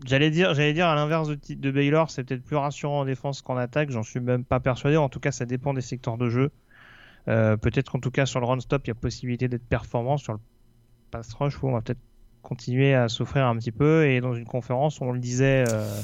[0.06, 3.41] J'allais dire, j'allais dire à l'inverse de, de Baylor, c'est peut-être plus rassurant en défense
[3.41, 3.89] qu'en attaque.
[3.89, 4.98] J'en suis même pas persuadé.
[4.98, 6.52] En tout cas, ça dépend des secteurs de jeu.
[7.28, 10.18] Euh, peut-être qu'en tout cas sur le run stop, il y a possibilité d'être performant.
[10.18, 10.40] Sur le
[11.12, 12.00] pass rush, on va peut-être
[12.42, 14.08] continuer à souffrir un petit peu.
[14.08, 16.02] Et dans une conférence, on le disait, euh,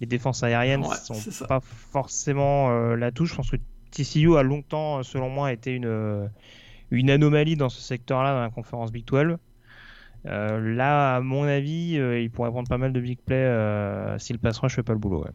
[0.00, 3.30] les défenses aériennes ouais, sont pas forcément euh, la touche.
[3.30, 3.56] Je pense que
[3.90, 6.28] TCU a longtemps, selon moi, été une,
[6.90, 9.38] une anomalie dans ce secteur-là dans la conférence Big 12.
[10.26, 14.32] Euh, là, à mon avis, il pourrait prendre pas mal de big play euh, si
[14.32, 15.24] le pass rush fait pas le boulot.
[15.24, 15.30] Ouais.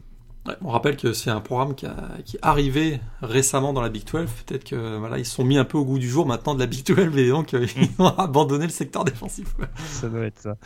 [0.45, 3.87] Ouais, on rappelle que c'est un programme qui, a, qui, est arrivé récemment dans la
[3.87, 4.29] Big 12.
[4.45, 6.59] Peut-être que voilà, ils se sont mis un peu au goût du jour maintenant de
[6.59, 9.55] la Big 12 et donc euh, ils ont abandonné le secteur défensif.
[9.77, 10.57] Ça doit être ça.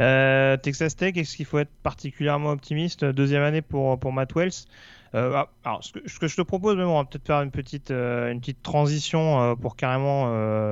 [0.00, 4.66] Euh, Texas Tech, est-ce qu'il faut être particulièrement optimiste Deuxième année pour, pour Matt Wells?
[5.14, 7.90] Euh, alors, ce que, ce que, je te propose, on va peut-être faire une petite,
[7.90, 10.28] euh, une petite transition pour carrément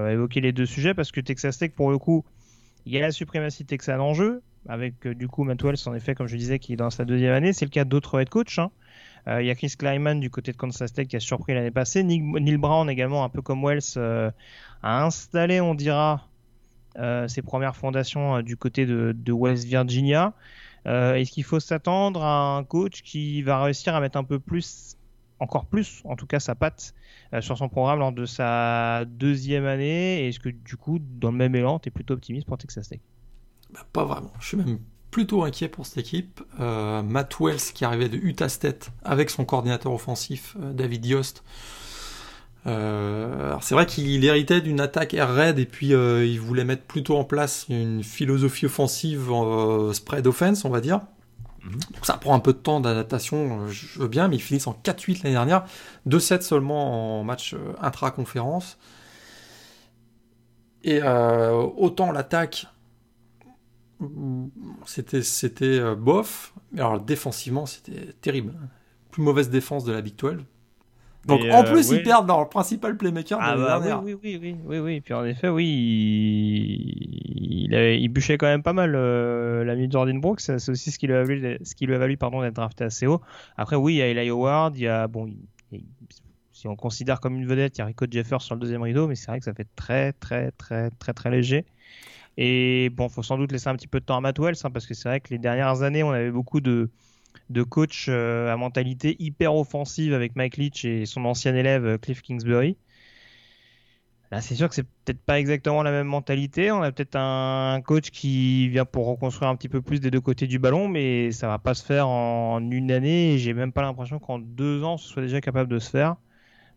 [0.09, 2.25] évoquer les deux sujets parce que Texas Tech, pour le coup,
[2.85, 5.95] il y a la suprématie texane en jeu, avec euh, du coup Matt Wells, en
[5.95, 7.53] effet, comme je disais, qui est dans sa deuxième année.
[7.53, 8.59] C'est le cas d'autres head coach.
[8.59, 8.71] Hein.
[9.29, 11.71] Euh, il y a Chris Kleiman du côté de Kansas State qui a surpris l'année
[11.71, 12.03] passée.
[12.03, 14.31] Nick, Neil Brown également, un peu comme Wells, euh,
[14.83, 16.27] a installé, on dira,
[17.29, 20.35] ses premières fondations du côté de, de, West Virginia.
[20.85, 24.97] Est-ce qu'il faut s'attendre à un coach qui va réussir à mettre un peu plus
[25.39, 26.95] encore plus, en tout cas sa patte
[27.41, 30.27] sur son programme lors de sa deuxième année?
[30.27, 33.01] Est-ce que du coup, dans le même élan, tu es plutôt optimiste pour Texas Tech?
[33.73, 34.33] Bah, Pas vraiment.
[34.41, 34.79] Je suis même
[35.11, 36.43] plutôt inquiet pour cette équipe.
[36.61, 41.43] Euh, Matt Wells qui arrivait de Utah State avec son coordinateur offensif euh, David Yost.
[42.67, 47.17] Euh, c'est vrai qu'il héritait d'une attaque air raid et puis il voulait mettre plutôt
[47.17, 49.31] en place une philosophie offensive
[49.93, 51.01] spread offense, on va dire.
[51.65, 54.79] Donc ça prend un peu de temps d'adaptation, je veux bien, mais ils finissent en
[54.83, 55.65] 4-8 l'année dernière,
[56.07, 58.79] 2-7 seulement en match intra-conférence.
[60.85, 62.67] Et autant l'attaque,
[64.87, 68.55] c'était c'était euh, bof, mais alors défensivement c'était terrible.
[69.11, 70.39] Plus mauvaise défense de la Big 12.
[71.27, 71.99] Donc et en euh, plus oui.
[71.99, 74.03] ils perdent leur principal playmaker ah de bah, dernière.
[74.03, 78.47] Oui, oui, oui, oui, oui, Puis en effet, oui, il, il, avait, il bûchait quand
[78.47, 80.41] même pas mal euh, l'ami de Jordan Brooks.
[80.41, 82.85] C'est aussi ce qui lui a valu, ce qui lui a valu pardon d'être drafté
[82.85, 83.21] assez haut.
[83.59, 85.27] Après, oui, il y a Eli Howard, il y a bon,
[85.73, 85.85] il,
[86.61, 89.07] si on considère comme une vedette, il y a Rico Jeffers sur le deuxième rideau,
[89.09, 91.65] mais c'est vrai que ça fait très, très, très, très, très léger.
[92.37, 94.71] Et bon, faut sans doute laisser un petit peu de temps à Matt Wells, hein,
[94.71, 96.91] parce que c'est vrai que les dernières années, on avait beaucoup de,
[97.51, 101.99] de coachs euh, à mentalité hyper offensive avec Mike Leach et son ancien élève euh,
[101.99, 102.77] Cliff Kingsbury.
[104.31, 106.71] Là, c'est sûr que c'est peut-être pas exactement la même mentalité.
[106.71, 110.21] On a peut-être un coach qui vient pour reconstruire un petit peu plus des deux
[110.21, 113.39] côtés du ballon, mais ça va pas se faire en une année.
[113.39, 116.15] J'ai même pas l'impression qu'en deux ans, ce soit déjà capable de se faire.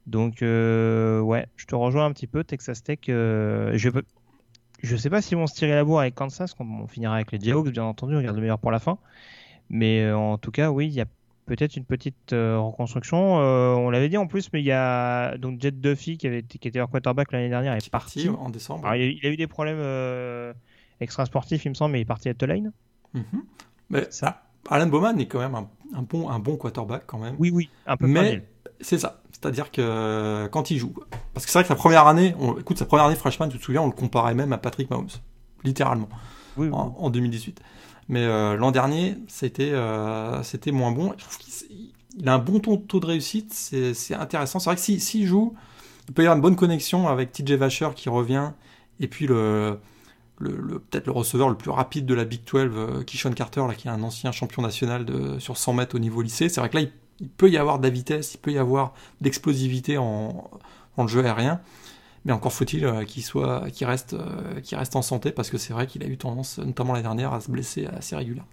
[0.08, 2.43] Donc, euh, ouais, je te rejoins un petit peu.
[2.43, 3.89] Texas Tech, euh, je
[4.84, 7.40] je sais pas s'ils vont se tirer la bourre avec Kansas, on finira avec les
[7.40, 8.98] Jayhawks, bien entendu, on regarde le meilleur pour la fin.
[9.70, 11.06] Mais euh, en tout cas, oui, il y a
[11.46, 13.40] peut-être une petite euh, reconstruction.
[13.40, 16.44] Euh, on l'avait dit en plus, mais il y a donc Jet Duffy qui, avait,
[16.44, 18.86] qui était leur quarterback l'année dernière est parti en décembre.
[18.86, 20.54] Alors, il, a, eu des problèmes
[21.00, 22.72] extra sportifs, il me semble, mais il est parti à Tulane.
[23.14, 23.22] Mm
[23.90, 24.44] Mais ça.
[24.70, 27.36] Alan Bowman est quand même un, un, bon, un bon quarterback quand même.
[27.39, 28.07] Oui, oui, un peu.
[28.07, 28.43] Mais
[28.82, 29.22] c'est ça.
[29.32, 30.93] C'est-à-dire que quand il joue,
[31.34, 33.57] parce que c'est vrai que sa première année, on, écoute, sa première année freshman, tu
[33.57, 35.09] te souviens, on le comparait même à Patrick Mahomes,
[35.64, 36.07] littéralement,
[36.55, 36.74] oui, oui.
[36.74, 37.59] En, en, 2018.
[38.09, 41.14] Mais euh, l'an dernier, c'était euh, c'était moins bon.
[41.18, 44.59] Je trouve qu'il il a un bon taux, taux de réussite, c'est intéressant.
[44.59, 45.55] C'est vrai que s'il si, joue,
[46.07, 48.51] il peut y avoir une bonne connexion avec TJ Vasher qui revient,
[48.99, 49.80] et puis le,
[50.40, 53.92] peut-être le receveur le plus rapide de la Big 12, euh, Kishon Carter, qui est
[53.92, 55.06] un ancien champion national
[55.40, 56.50] sur 100 mètres au niveau lycée.
[56.50, 56.84] C'est vrai que là,
[57.20, 60.50] il, peut y avoir de la vitesse, il peut y avoir de l'explosivité en,
[60.98, 61.62] en jeu aérien.
[62.26, 64.16] Mais encore faut-il euh, euh, qu'il reste
[64.96, 67.52] en santé parce que c'est vrai qu'il a eu tendance, notamment l'année dernière, à se
[67.52, 68.50] blesser assez régulièrement.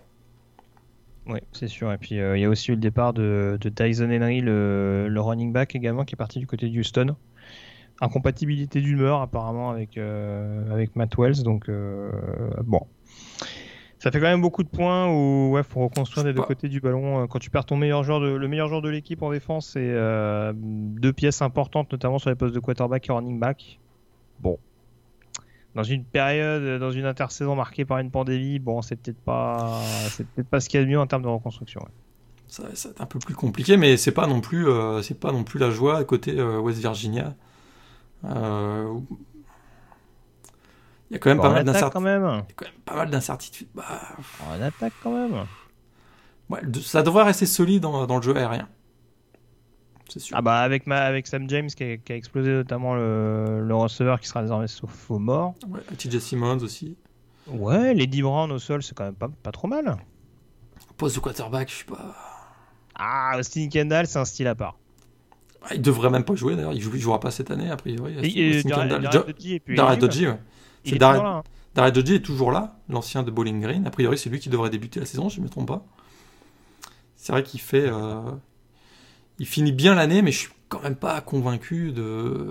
[1.26, 1.92] Oui, c'est sûr.
[1.92, 5.20] Et puis il y a aussi eu le départ de, de Tyson Henry, le, le,
[5.20, 7.14] running back également, qui est parti du côté de Houston.
[8.00, 11.42] Incompatibilité d'humeur apparemment avec, euh, avec Matt Wells.
[11.42, 12.10] Donc euh,
[12.64, 12.80] bon,
[13.98, 16.80] ça fait quand même beaucoup de points où ouais, faut reconstruire des deux côtés du
[16.80, 17.26] ballon.
[17.26, 19.80] Quand tu perds ton meilleur joueur, de, le meilleur joueur de l'équipe en défense, c'est
[19.82, 23.78] euh, deux pièces importantes, notamment sur les postes de quarterback et running back.
[24.40, 24.58] Bon,
[25.74, 30.26] dans une période, dans une intersaison marquée par une pandémie, bon, c'est peut-être pas, c'est
[30.26, 31.80] peut-être pas ce qu'il y a de mieux en termes de reconstruction.
[31.82, 31.92] Ouais.
[32.48, 35.18] Ça, ça va être un peu plus compliqué, mais c'est pas non plus, euh, c'est
[35.18, 37.36] pas non plus la joie à côté euh, West Virginia.
[38.24, 38.98] Euh,
[41.10, 41.92] il y a quand même pas mal d'incertitudes.
[41.92, 42.44] quand même.
[42.54, 43.68] quand même pas mal d'incertitudes.
[43.74, 43.84] Bah,
[44.48, 45.46] on attaque quand même.
[46.48, 48.68] Ouais, ça devrait rester solide dans, dans le jeu aérien.
[50.08, 50.36] C'est sûr.
[50.36, 53.74] Ah bah avec, ma, avec Sam James qui a, qui a explosé notamment le, le,
[53.74, 55.54] receveur qui sera désormais sauf mort.
[55.68, 56.96] Ouais, TJ Simmons aussi.
[57.46, 59.96] Ouais, Lady Brown au sol, c'est quand même pas, pas trop mal.
[60.96, 62.14] Poste de quarterback, je sais pas.
[62.94, 64.79] Ah, Austin Kendall, c'est un style à part.
[65.62, 67.76] Ah, il devrait même pas jouer d'ailleurs, il, joue, il jouera pas cette année a
[67.76, 68.14] priori.
[69.68, 70.38] Darrell Dodgy, ouais.
[70.84, 71.42] C'est hein.
[71.74, 73.86] Dodgy est toujours là, l'ancien de Bowling Green.
[73.86, 75.84] A priori, c'est lui qui devrait débuter la saison, si je me trompe pas.
[77.16, 77.86] C'est vrai qu'il fait.
[77.86, 78.20] Euh...
[79.38, 82.50] Il finit bien l'année, mais je suis quand même pas convaincu de.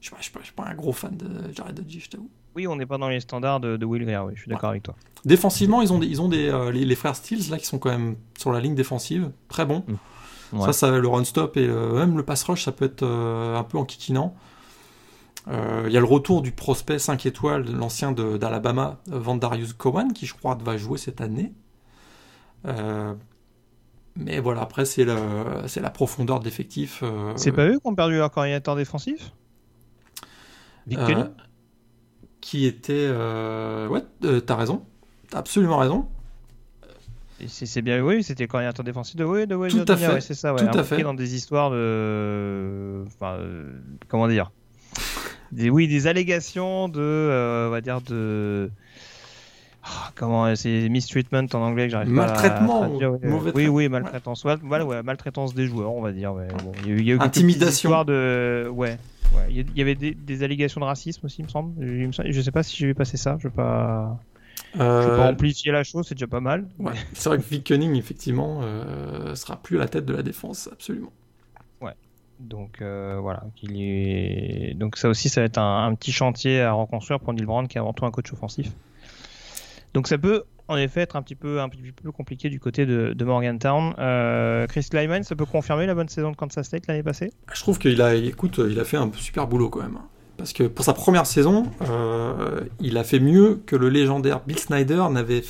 [0.00, 2.30] Je suis pas, suis pas un gros fan de Jared Dodgy, je t'avoue.
[2.56, 4.68] Oui, on n'est pas dans les standards de, de Will Greer, oui, je suis d'accord
[4.68, 4.74] ouais.
[4.74, 4.94] avec toi.
[5.24, 7.78] Défensivement, ils ont, des, ils ont des, euh, les, les, frères Steels là qui sont
[7.78, 9.82] quand même sur la ligne défensive, très bons.
[9.88, 9.94] Mmh.
[10.54, 10.66] Ouais.
[10.66, 13.56] Ça, ça, le run stop et le, même le pass rush, ça peut être euh,
[13.56, 14.34] un peu enquiquinant.
[15.46, 20.26] Il euh, y a le retour du prospect 5 étoiles, l'ancien d'Alabama, Vandarius Cowan, qui
[20.26, 21.52] je crois va jouer cette année.
[22.66, 23.14] Euh,
[24.16, 27.00] mais voilà, après, c'est la profondeur de l'effectif.
[27.02, 29.32] Euh, c'est pas eux qui ont perdu leur coordinateur défensif?
[30.86, 31.24] Vic euh,
[32.40, 33.10] Qui était.
[33.10, 34.86] ouais, t'as raison.
[35.30, 36.08] T'as absolument raison.
[37.46, 40.08] C'est bien, oui, c'était coordinateur défensif de, oui, de Tout à fait.
[40.08, 40.66] Ouais, c'est ça, ouais.
[40.66, 41.02] Tout à fait.
[41.02, 43.04] dans des histoires de.
[43.06, 43.38] Enfin,
[44.08, 44.50] comment dire
[45.52, 48.70] des, oui, des allégations de, euh, on va dire de,
[49.86, 53.12] oh, comment, c'est mistreatment en anglais que j'arrive pas maltraitement, à dire.
[53.12, 53.52] Ouais.
[53.54, 54.56] Oui, oui, maltraitance, ouais.
[55.02, 56.34] Maltraitance des joueurs, on va dire.
[56.34, 58.04] Bon, y a, il y a eu Intimidation.
[58.04, 58.98] de, ouais.
[59.48, 61.72] Il y avait des, des, allégations de racisme aussi, il me semble.
[61.80, 63.36] Je, je sais pas si j'ai vu passer ça.
[63.40, 64.18] Je vais pas.
[64.80, 65.02] Euh...
[65.02, 66.66] Je vais pas amplifier la chose, c'est déjà pas mal.
[66.78, 66.92] Ouais.
[67.12, 70.68] c'est vrai que Vic Cunning, effectivement, euh, sera plus à la tête de la défense,
[70.72, 71.12] absolument.
[71.80, 71.94] Ouais.
[72.40, 74.74] Donc euh, voilà, est...
[74.76, 77.68] donc ça aussi, ça va être un, un, petit chantier à reconstruire pour Neil Brown,
[77.68, 78.70] qui est avant tout un coach offensif.
[79.94, 82.86] Donc ça peut en effet être un petit peu, un petit peu compliqué du côté
[82.86, 83.94] de, de Morgantown.
[83.98, 87.32] Euh, Chris Kleiman, ça peut confirmer la bonne saison de Kansas State l'année passée?
[87.52, 89.98] Je trouve qu'il a, écoute, il a fait un super boulot quand même.
[90.36, 94.58] Parce que pour sa première saison, euh, il a fait mieux que le légendaire Bill
[94.58, 95.42] Snyder n'avait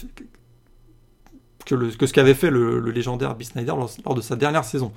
[1.64, 3.72] que, ce qu'avait fait le, légendaire Bill Snyder
[4.04, 4.92] lors, de sa dernière saison.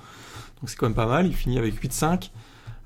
[0.60, 1.26] Donc c'est quand même pas mal.
[1.26, 2.30] Il finit avec 8-5.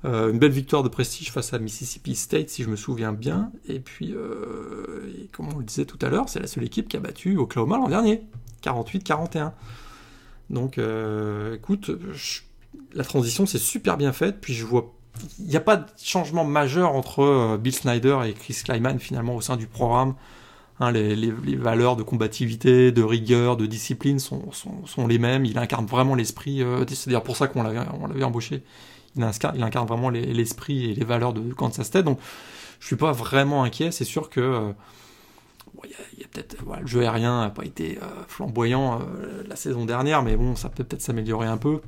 [0.05, 3.51] Euh, une belle victoire de prestige face à Mississippi State, si je me souviens bien.
[3.67, 6.97] Et puis, euh, comme on le disait tout à l'heure, c'est la seule équipe qui
[6.97, 8.23] a battu Oklahoma l'an dernier.
[8.63, 9.51] 48-41.
[10.49, 10.79] Donc,
[11.53, 11.91] écoute,
[12.93, 14.37] la transition c'est super bien faite.
[14.39, 14.93] Puis je vois,
[15.39, 19.35] il n'y a pas de changement majeur entre euh, Bill Snyder et Chris Kleiman finalement
[19.35, 20.15] au sein du programme.
[20.79, 24.41] Hein, les, valeurs de combativité, de rigueur, de discipline sont,
[25.07, 25.45] les mêmes.
[25.45, 26.63] Il incarne vraiment l'esprit.
[26.63, 28.63] Euh, c'est d'ailleurs pour ça qu'on l'avait, embauché.
[29.15, 32.05] Il incarne, vraiment l'esprit et les valeurs de Kansas State.
[32.05, 32.19] Donc
[32.79, 33.91] je suis pas vraiment inquiet.
[33.91, 34.71] C'est sûr que euh,
[36.81, 38.99] le jeu aérien n'a pas été flamboyant
[39.47, 41.81] la saison dernière, mais bon, ça peut peut-être s'améliorer un peu.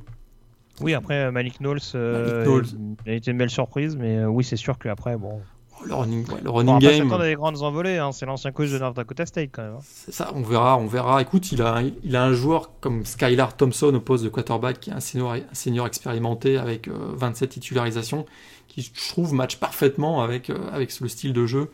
[0.80, 2.96] Oui, après Malik Knowles, euh, Malik Knowles.
[3.06, 5.40] a été une belle surprise, mais oui, c'est sûr qu'après, bon.
[5.84, 7.12] Le running, ouais, le running on game.
[7.12, 8.10] On a des grandes envolées, hein.
[8.10, 9.74] c'est l'ancien coach de North Dakota State quand même.
[9.74, 9.82] Hein.
[9.82, 11.20] C'est ça, on verra, on verra.
[11.20, 14.90] Écoute, il a, il a un joueur comme Skylar Thompson au poste de quarterback, qui
[14.90, 18.24] est un senior, un senior expérimenté avec 27 titularisations,
[18.68, 21.70] qui je trouve match parfaitement avec, avec le style de jeu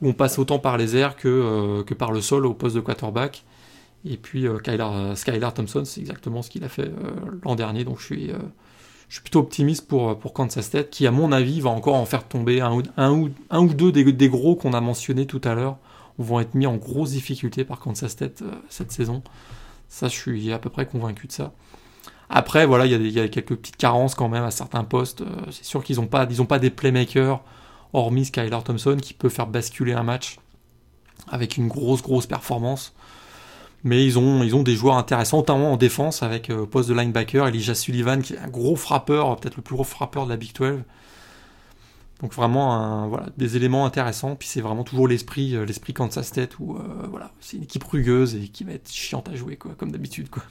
[0.00, 2.76] où on passe autant par les airs que, euh, que par le sol au poste
[2.76, 3.44] de quarterback.
[4.04, 7.10] Et puis euh, Skylar, Skylar, Thompson, c'est exactement ce qu'il a fait euh,
[7.42, 7.84] l'an dernier.
[7.84, 8.30] Donc je suis,
[9.08, 12.06] je suis plutôt optimiste pour, pour Kansas State, qui à mon avis va encore en
[12.06, 15.26] faire tomber un ou, un ou, un ou deux des, des gros qu'on a mentionnés
[15.26, 15.78] tout à l'heure,
[16.18, 19.22] vont être mis en grosse difficulté par Kansas State cette saison.
[19.88, 21.52] Ça, je suis à peu près convaincu de ça.
[22.30, 25.22] Après, voilà, il y, a quelques petites carences quand même à certains postes.
[25.50, 27.42] c'est sûr qu'ils n'ont pas, pas des playmakers
[27.92, 30.38] hormis Skylar Thompson qui peut faire basculer un match
[31.28, 32.94] avec une grosse grosse performance.
[33.84, 36.94] Mais ils ont, ils ont des joueurs intéressants, notamment en défense avec euh, poste de
[36.94, 40.36] linebacker, Elijah Sullivan qui est un gros frappeur, peut-être le plus gros frappeur de la
[40.36, 40.80] Big 12.
[42.20, 44.34] Donc vraiment un, voilà, des éléments intéressants.
[44.34, 47.84] Puis c'est vraiment toujours l'esprit, euh, l'esprit Kansas State où euh, voilà, c'est une équipe
[47.84, 50.42] rugueuse et qui va être chiante à jouer quoi, comme d'habitude quoi.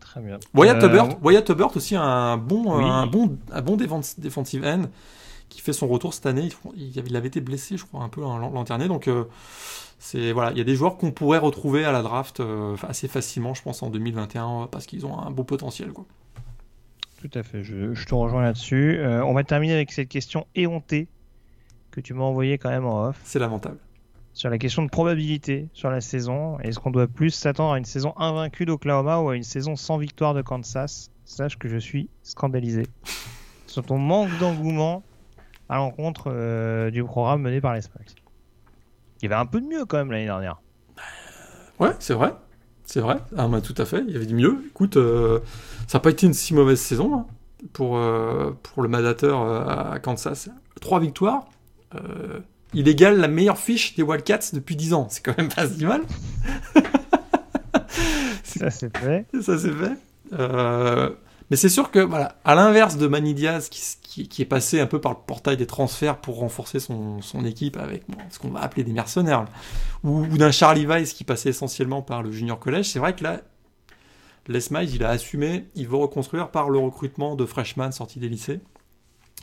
[0.00, 0.40] Très bien.
[0.54, 2.84] Wyatt Hubbard, Wyatt Hubbard aussi un bon, oui.
[2.84, 4.86] un bon, un bon defensive end
[5.50, 6.48] qui fait son retour cette année.
[6.74, 8.88] Il avait été blessé, je crois, un peu l'an dernier.
[8.88, 9.24] Donc, euh,
[9.98, 13.08] c'est voilà, il y a des joueurs qu'on pourrait retrouver à la draft euh, assez
[13.08, 15.92] facilement, je pense, en 2021, parce qu'ils ont un beau potentiel.
[15.92, 16.06] Quoi.
[17.20, 18.96] Tout à fait, je, je te rejoins là-dessus.
[18.98, 21.08] Euh, on va terminer avec cette question éhontée
[21.90, 23.20] que tu m'as envoyée quand même en off.
[23.24, 23.76] C'est lamentable.
[24.32, 27.84] Sur la question de probabilité sur la saison, est-ce qu'on doit plus s'attendre à une
[27.84, 31.10] saison invaincue d'Oklahoma ou à une saison sans victoire de Kansas?
[31.24, 32.86] Sache que je suis scandalisé
[33.66, 35.02] sur ton manque d'engouement
[35.70, 38.16] à l'encontre euh, du programme mené par les Sparks.
[39.22, 40.60] Il y avait un peu de mieux quand même l'année dernière.
[41.78, 42.34] Ouais, c'est vrai.
[42.84, 43.18] C'est vrai.
[43.36, 44.02] Ah, bah, tout à fait.
[44.06, 44.64] Il y avait du mieux.
[44.66, 45.38] Écoute, euh,
[45.86, 47.26] ça n'a pas été une si mauvaise saison hein,
[47.72, 50.50] pour, euh, pour le Madateur à Kansas.
[50.80, 51.46] Trois victoires.
[52.74, 55.06] il égale la meilleure fiche des Wildcats depuis 10 ans.
[55.08, 56.02] C'est quand même pas si mal.
[58.42, 59.26] ça c'est fait.
[59.40, 59.96] Ça c'est fait.
[61.50, 64.86] Mais c'est sûr que, voilà, à l'inverse de Manny Diaz, qui, qui, est passé un
[64.86, 68.60] peu par le portail des transferts pour renforcer son, son équipe avec ce qu'on va
[68.60, 69.46] appeler des mercenaires,
[70.04, 73.40] ou, d'un Charlie Weiss qui passait essentiellement par le junior collège, c'est vrai que là,
[74.46, 78.28] Les Miles, il a assumé, il veut reconstruire par le recrutement de freshmen sortis des
[78.28, 78.60] lycées.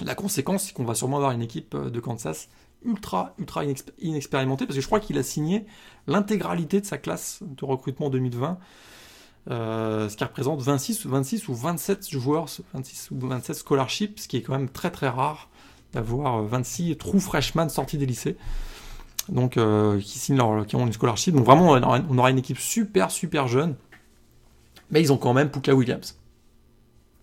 [0.03, 2.47] La conséquence, c'est qu'on va sûrement avoir une équipe de Kansas
[2.85, 5.65] ultra, ultra inexpé inexpérimentée, parce que je crois qu'il a signé
[6.07, 8.59] l'intégralité de sa classe de recrutement 2020.
[9.49, 14.37] Euh, ce qui représente 26, 26 ou 27 joueurs, 26 ou 27 scholarships, ce qui
[14.37, 15.49] est quand même très très rare
[15.93, 18.35] d'avoir 26 trous freshmen sortis des lycées.
[19.29, 21.35] Donc, euh, qui signent leur, qui ont une scholarship.
[21.35, 23.75] Donc, vraiment, on aura, une équipe super super jeune.
[24.89, 26.17] Mais ils ont quand même Puka Williams.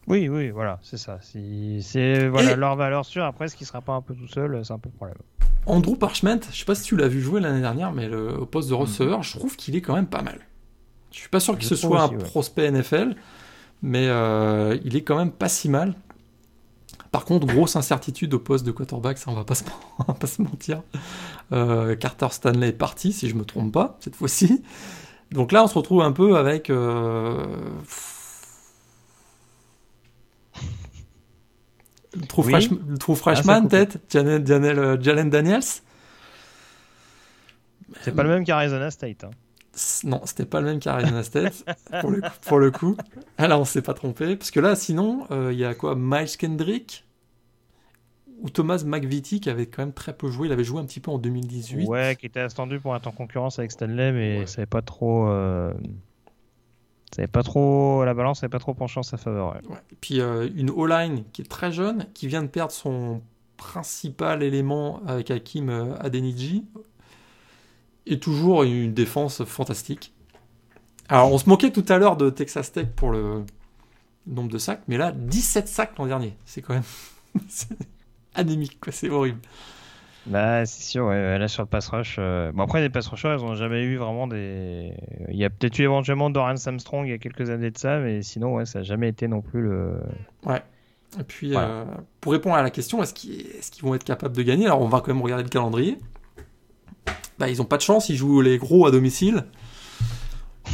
[0.07, 1.19] Oui, oui, voilà, c'est ça.
[1.23, 2.57] C'est voilà, Et...
[2.57, 3.25] leur valeur sûre.
[3.25, 5.17] Après, ce qui sera pas un peu tout seul, c'est un peu le problème.
[5.67, 8.45] Andrew Parchment, je sais pas si tu l'as vu jouer l'année dernière, mais le, au
[8.45, 10.41] poste de receveur, je trouve qu'il est quand même pas mal.
[11.15, 12.25] Je suis pas sûr que ce soit aussi, un ouais.
[12.25, 13.15] prospect NFL,
[13.83, 15.95] mais euh, il est quand même pas si mal.
[17.13, 19.63] Par contre, grosse incertitude au poste de quarterback, ça on va pas se,
[20.01, 20.83] on va pas se mentir.
[21.53, 24.65] Euh, Carter Stanley est parti, si je me trompe pas, cette fois-ci.
[25.31, 26.69] Donc là, on se retrouve un peu avec.
[26.69, 27.45] Euh...
[32.17, 32.53] Oui.
[32.53, 33.99] fresh, trou freshman, ah, peut-être?
[34.09, 35.63] Jalen, Jalen, Jalen Daniels?
[38.03, 39.25] C'est pas le même qu'Arizona State.
[39.25, 39.31] Hein.
[40.05, 41.65] Non, c'était pas le même qu'Arizona State,
[42.01, 42.97] pour, le, pour le coup.
[43.39, 44.37] Ah, là, on s'est pas trompé.
[44.37, 47.05] Parce que là, sinon, il euh, y a quoi Miles Kendrick
[48.41, 50.49] ou Thomas McVitie qui avait quand même très peu joué.
[50.49, 51.89] Il avait joué un petit peu en 2018.
[51.89, 54.47] Ouais, qui était attendu pour être en concurrence avec Stanley, mais ouais.
[54.47, 55.29] ça n'avait pas trop.
[55.29, 55.73] Euh...
[57.15, 58.05] Ça avait pas trop.
[58.05, 59.55] La balance n'avait pas trop penché en sa faveur.
[59.55, 59.69] Ouais.
[59.69, 59.79] Ouais.
[59.93, 63.23] Et puis euh, une O-line qui est très jeune, qui vient de perdre son
[63.57, 65.71] principal élément avec Hakim
[66.01, 66.65] Adeniji
[68.07, 70.13] et toujours une défense fantastique.
[71.09, 73.45] Alors, on se moquait tout à l'heure de Texas Tech pour le
[74.27, 76.35] nombre de sacs, mais là, 17 sacs l'an dernier.
[76.47, 76.83] C'est quand même
[78.35, 78.93] anémique, quoi.
[78.93, 79.41] C'est horrible.
[80.27, 82.17] Bah, c'est sûr, ouais, là sur le pass rush.
[82.19, 84.95] euh, Bon, après, les pass rushers, ils ont jamais eu vraiment des.
[85.29, 87.99] Il y a peut-être eu éventuellement Doran Armstrong il y a quelques années de ça,
[87.99, 90.01] mais sinon, ouais, ça n'a jamais été non plus le.
[91.21, 91.69] Et puis, Voilà.
[91.69, 91.85] euh,
[92.21, 94.67] pour répondre à la question, est-ce qu'ils est-ce qu'ils vont être capables de gagner?
[94.67, 95.99] Alors, on va quand même regarder le calendrier.
[97.39, 99.45] Bah, ils ont pas de chance, ils jouent les gros à domicile.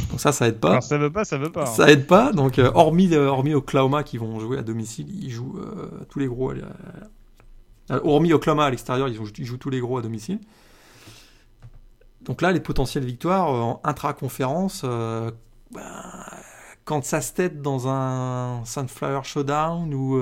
[0.09, 0.69] Donc ça, ça aide pas.
[0.71, 1.63] Alors, ça veut pas, ça veut pas.
[1.63, 1.65] hein.
[1.65, 2.31] Ça aide pas.
[2.31, 6.19] Donc, euh, hormis, euh, hormis Oklahoma qui vont jouer à domicile, ils jouent euh, tous
[6.19, 6.51] les gros.
[6.51, 10.39] à- hormis Oklahoma à l'extérieur, ils, jouent tous les gros à domicile.
[12.21, 15.81] Donc là, les potentielles victoires euh, en intra-conférence, ben,
[16.85, 20.21] Kansas State dans un Sunflower Showdown ou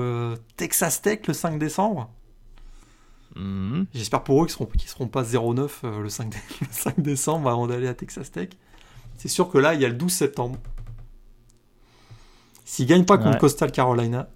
[0.56, 2.10] Texas Tech le 5 décembre.
[3.36, 3.86] Mhm.
[3.94, 7.00] J'espère pour eux qu'ils seront, qu'ils seront pas 0-9 euh, le, 5 dé- le 5
[7.00, 8.48] décembre avant d'aller à Texas Tech.
[9.16, 10.58] C'est sûr que là, il y a le 12 septembre.
[12.64, 13.38] S'ils gagnent pas contre Ouais.
[13.38, 14.28] Coastal Carolina,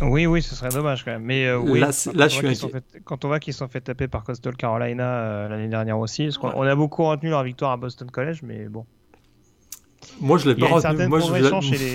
[0.00, 1.22] Oui, oui, ce serait dommage quand même.
[1.22, 3.38] Mais euh, oui, Là, c'est- quand là, on je voit suis fait- Quand on voit
[3.40, 6.54] qu'ils sont fait taper par Coastal Carolina euh, l'année dernière aussi, parce qu'on Ouais.
[6.56, 8.84] on a beaucoup retenu leur victoire à Boston College, mais bon.
[10.20, 11.08] Moi je l'ai pas retenu.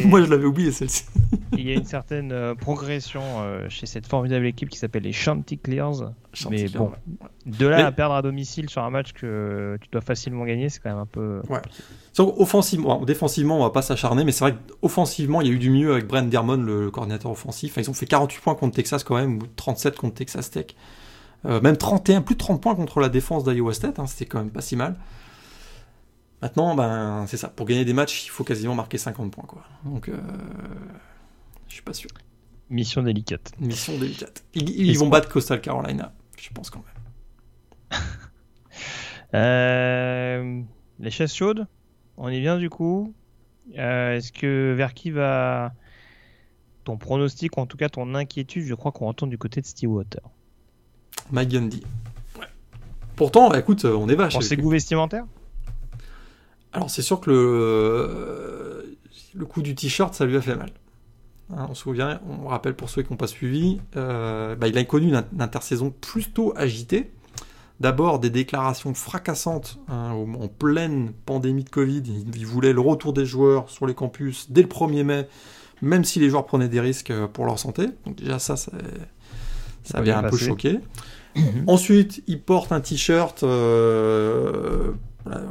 [0.05, 1.05] Moi les- l'avais oublié celle-ci.
[1.53, 5.13] Il y a une certaine euh, progression euh, chez cette formidable équipe qui s'appelle les
[5.13, 6.05] Chanticleers.
[6.49, 6.91] Mais bon,
[7.45, 10.69] de là Mais- à perdre à domicile sur un match que tu dois facilement gagner,
[10.69, 11.41] c'est quand même un peu.
[12.17, 15.59] Donc, offensivement, défensivement, on va pas s'acharner, mais c'est vrai qu'offensivement, il y a eu
[15.59, 17.71] du mieux avec Brent Dermon, le coordinateur offensif.
[17.73, 20.67] Enfin, ils ont fait 48 points contre Texas quand même, ou 37 contre Texas Tech.
[21.45, 24.39] Euh, même 31, plus de 30 points contre la défense d'Iowa State, hein, c'était quand
[24.39, 24.95] même pas si mal.
[26.41, 27.47] Maintenant, ben, c'est ça.
[27.49, 29.63] Pour gagner des matchs, il faut quasiment marquer 50 points, quoi.
[29.85, 30.17] Donc, euh,
[31.67, 32.09] je suis pas sûr.
[32.69, 33.53] Mission délicate.
[33.59, 34.43] Mission délicate.
[34.53, 36.83] Ils, ils vont battre Coastal Carolina, je pense quand
[37.91, 37.99] même.
[39.33, 40.61] Euh,
[41.01, 41.67] les chaises chaudes,
[42.15, 43.13] on est bien du coup.
[43.77, 45.73] Euh, Est-ce que vers qui va
[46.85, 49.65] ton pronostic, ou en tout cas ton inquiétude Je crois qu'on retourne du côté de
[49.65, 50.21] Stillwater.
[51.29, 51.83] Mike Gundy.
[52.39, 52.45] Ouais.
[53.17, 54.31] Pourtant, écoute, on est vache.
[54.31, 55.25] Pour ses goûts vestimentaires?
[56.73, 58.97] Alors c'est sûr que le,
[59.33, 60.71] le coup du t-shirt, ça lui a fait mal.
[61.55, 64.77] Hein, on se souvient, on rappelle pour ceux qui n'ont pas suivi, euh, bah, il
[64.77, 67.11] a connu une, une intersaison plutôt agitée.
[67.79, 72.01] D'abord des déclarations fracassantes hein, en pleine pandémie de Covid.
[72.05, 75.27] Il, il voulait le retour des joueurs sur les campus dès le 1er mai,
[75.81, 77.85] même si les joueurs prenaient des risques euh, pour leur santé.
[78.05, 78.71] Donc déjà ça, ça,
[80.01, 80.79] bien un peu choqué.
[81.67, 84.91] Ensuite, il porte un t-shirt euh,
[85.23, 85.41] voilà,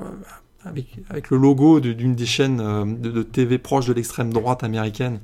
[0.66, 4.64] avec, avec le logo d'une des chaînes euh, de, de TV proche de l'extrême droite
[4.64, 5.20] américaine.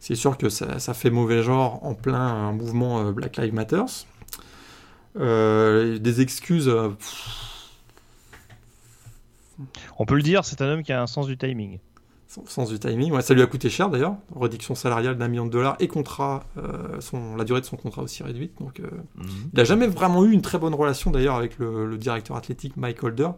[0.00, 3.82] C'est sûr que ça, ça fait mauvais genre en plein mouvement euh, Black Lives Matter.
[5.18, 6.66] Euh, des excuses.
[6.66, 7.26] pff,
[9.98, 11.80] On peut le dire, c'est un homme qui a un sens du timing.
[12.28, 13.10] sans sens du timing.
[13.12, 14.14] Ouais, ça lui a coûté cher d'ailleurs.
[14.38, 18.02] Réduction salariale d'un million de dollars et contrat, euh, son, la durée de son contrat
[18.02, 18.52] aussi réduite.
[18.60, 18.86] Donc, euh,
[19.18, 22.76] il n'a jamais vraiment eu une très bonne relation d'ailleurs avec le, le directeur athlétique
[22.76, 23.30] Mike Holder.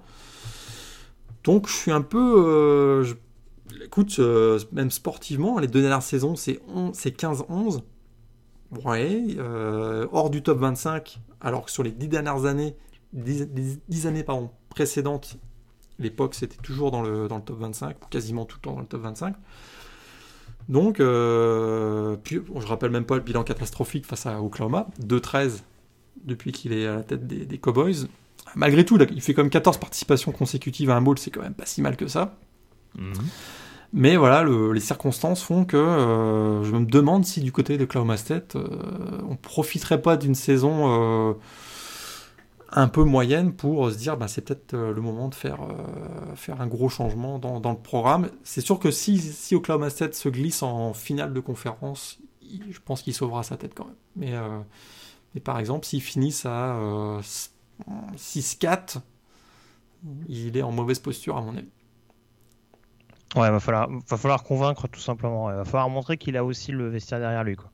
[1.45, 2.35] Donc je suis un peu...
[2.47, 3.05] euh,
[3.85, 7.83] Écoute, euh, même sportivement, les deux dernières saisons, c'est on- c'est 15-11.
[8.85, 12.77] Ouais, euh, hors du top 25, alors que sur les dix dernières années,
[14.07, 14.25] années
[14.71, 15.39] précédentes,
[15.99, 19.03] l'époque c'était toujours dans le, top 25, ou quasiment tout le temps dans le top
[19.03, 19.35] 25.
[20.69, 25.63] Donc, euh, puis, je rappelle même pas le bilan catastrophique face à Oklahoma, 2-13
[26.25, 28.07] depuis qu'il est à la tête des, des Cowboys.
[28.57, 31.43] Malgré tout, là, il fait quand même 14 participations consécutives à un bowl, c'est quand
[31.43, 32.35] même pas si mal que ça.
[33.93, 37.85] Mais voilà, le- les circonstances font que euh, je me demande si du côté de
[37.85, 38.67] Oklahoma State, euh,
[39.29, 41.33] on profiterait pas d'une saison euh,
[42.73, 45.59] un peu moyenne pour se dire bah, c'est peut-être euh, le moment de faire,
[46.37, 48.29] faire un gros changement dans, dans le programme.
[48.45, 52.79] C'est sûr que si, si Oklahoma State se glisse en finale de conférence, il- je
[52.85, 53.95] pense qu'il sauvera sa tête quand même.
[54.17, 54.33] Mais,
[55.35, 56.77] mais par exemple, s'ils finissent à
[58.17, 58.97] 6-4,
[60.29, 61.71] il est en mauvaise posture à mon avis.
[63.37, 65.51] Ouais, va falloir, va falloir convaincre tout simplement.
[65.51, 67.55] Il va falloir montrer qu'il a aussi le vestiaire derrière lui.
[67.57, 67.71] quoi.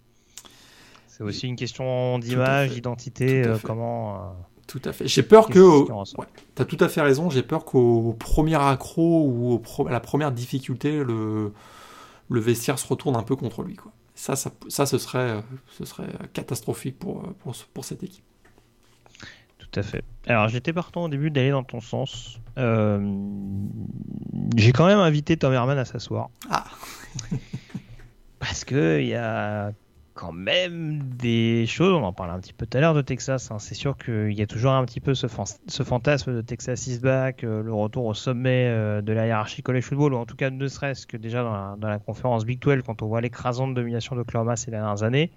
[1.09, 4.17] C'est aussi une question d'image, d'identité, euh, comment.
[4.17, 4.29] euh,
[4.67, 5.09] Tout à fait.
[5.09, 5.91] J'ai peur que.
[6.19, 7.31] Ouais, T'as tout à fait raison.
[7.31, 11.55] J'ai peur qu'au premier accro ou au pro- à la première difficulté, le,
[12.29, 13.77] le vestiaire se retourne un peu contre lui.
[13.77, 13.93] Quoi.
[14.15, 15.41] Ça, ça, ça, ce, serait, euh,
[15.79, 18.25] ce serait catastrophique pour, pour, pour cette équipe.
[19.77, 20.03] Tout à fait.
[20.27, 22.41] Alors, j'étais partant au début d'aller dans ton sens.
[22.57, 22.99] Euh,
[24.57, 26.31] J'ai quand même invité Tom Herman à s'asseoir.
[26.51, 26.65] Ah.
[28.39, 29.73] Parce que il y a
[30.15, 33.51] quand même des choses, on en parlait un petit peu tout à l'heure de Texas.
[33.51, 33.59] hein.
[33.59, 36.87] C'est sûr qu'il y a toujours un petit peu ce, fan- ce fantasme de Texas
[36.87, 40.25] is back, euh, le retour au sommet euh, de la hiérarchie college football, ou en
[40.25, 43.09] tout cas ne serait-ce que déjà dans la, dans la conférence Big 12 quand on
[43.09, 45.31] voit l'écrasante domination d'Oklahoma ces dernières années.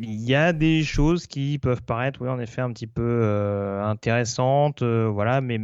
[0.00, 3.82] Il y a des choses qui peuvent paraître, oui, en effet, un petit peu euh,
[3.84, 5.60] intéressantes, euh, voilà, mais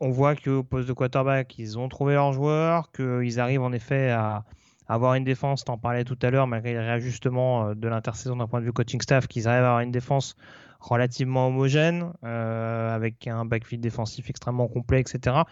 [0.00, 4.10] on voit qu'au poste de quarterback, ils ont trouvé leur joueur, qu'ils arrivent en effet
[4.10, 4.44] à
[4.88, 8.46] avoir une défense, t'en parlais tout à l'heure, malgré les réajustements euh, de l'intersaison d'un
[8.46, 10.36] point de vue coaching staff, qu'ils arrivent à avoir une défense
[10.80, 15.42] relativement homogène, avec un backfield défensif extrêmement complet, etc.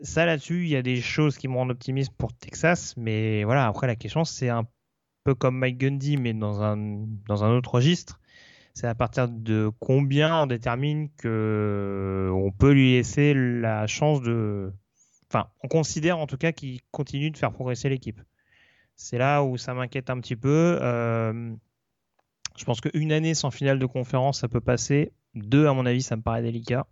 [0.00, 3.68] Ça là-dessus, il y a des choses qui me rendent optimiste pour Texas, mais voilà,
[3.68, 4.64] après la question c'est un
[5.24, 6.76] peu comme Mike Gundy, mais dans un,
[7.28, 8.20] dans un autre registre.
[8.74, 14.72] C'est à partir de combien on détermine que on peut lui laisser la chance de.
[15.28, 18.20] Enfin, on considère en tout cas qu'il continue de faire progresser l'équipe.
[18.96, 20.78] C'est là où ça m'inquiète un petit peu.
[20.80, 21.52] Euh,
[22.56, 25.12] je pense qu'une année sans finale de conférence, ça peut passer.
[25.34, 26.86] Deux, à mon avis, ça me paraît délicat.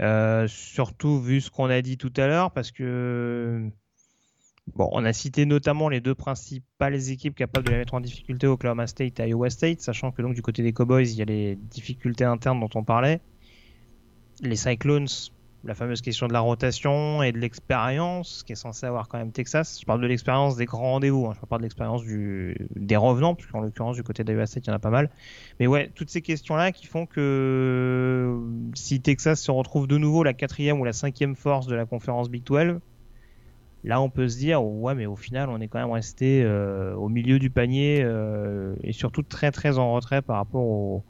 [0.00, 3.70] Euh, surtout vu ce qu'on a dit tout à l'heure, parce que
[4.74, 8.46] Bon, on a cité notamment les deux principales équipes capables de les mettre en difficulté,
[8.46, 11.24] Oklahoma State et Iowa State, sachant que donc du côté des Cowboys, il y a
[11.24, 13.20] les difficultés internes dont on parlait.
[14.42, 15.08] Les Cyclones,
[15.64, 19.32] la fameuse question de la rotation et de l'expérience, qui est censé avoir quand même
[19.32, 19.78] Texas.
[19.80, 21.32] Je parle de l'expérience des grands rendez-vous, hein.
[21.34, 24.72] je parle pas de l'expérience des revenants, puisqu'en l'occurrence du côté d'Iowa State, il y
[24.72, 25.10] en a pas mal.
[25.58, 28.40] Mais ouais, toutes ces questions-là qui font que
[28.74, 32.30] si Texas se retrouve de nouveau la quatrième ou la cinquième force de la conférence
[32.30, 32.80] Big 12,
[33.82, 36.94] Là, on peut se dire, ouais, mais au final, on est quand même resté euh,
[36.96, 41.04] au milieu du panier euh, et surtout très très en retrait par rapport au,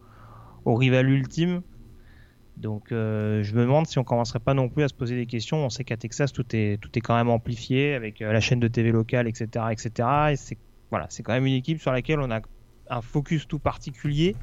[0.66, 1.62] rival ultime.
[2.56, 5.26] Donc, euh, je me demande si on commencerait pas non plus à se poser des
[5.26, 5.64] questions.
[5.64, 8.68] On sait qu'à Texas, tout est tout est quand même amplifié avec la chaîne de
[8.68, 10.08] TV locale, etc., etc.
[10.30, 10.58] Et c'est
[10.90, 12.40] voilà, c'est quand même une équipe sur laquelle on a
[12.88, 14.36] un focus tout particulier.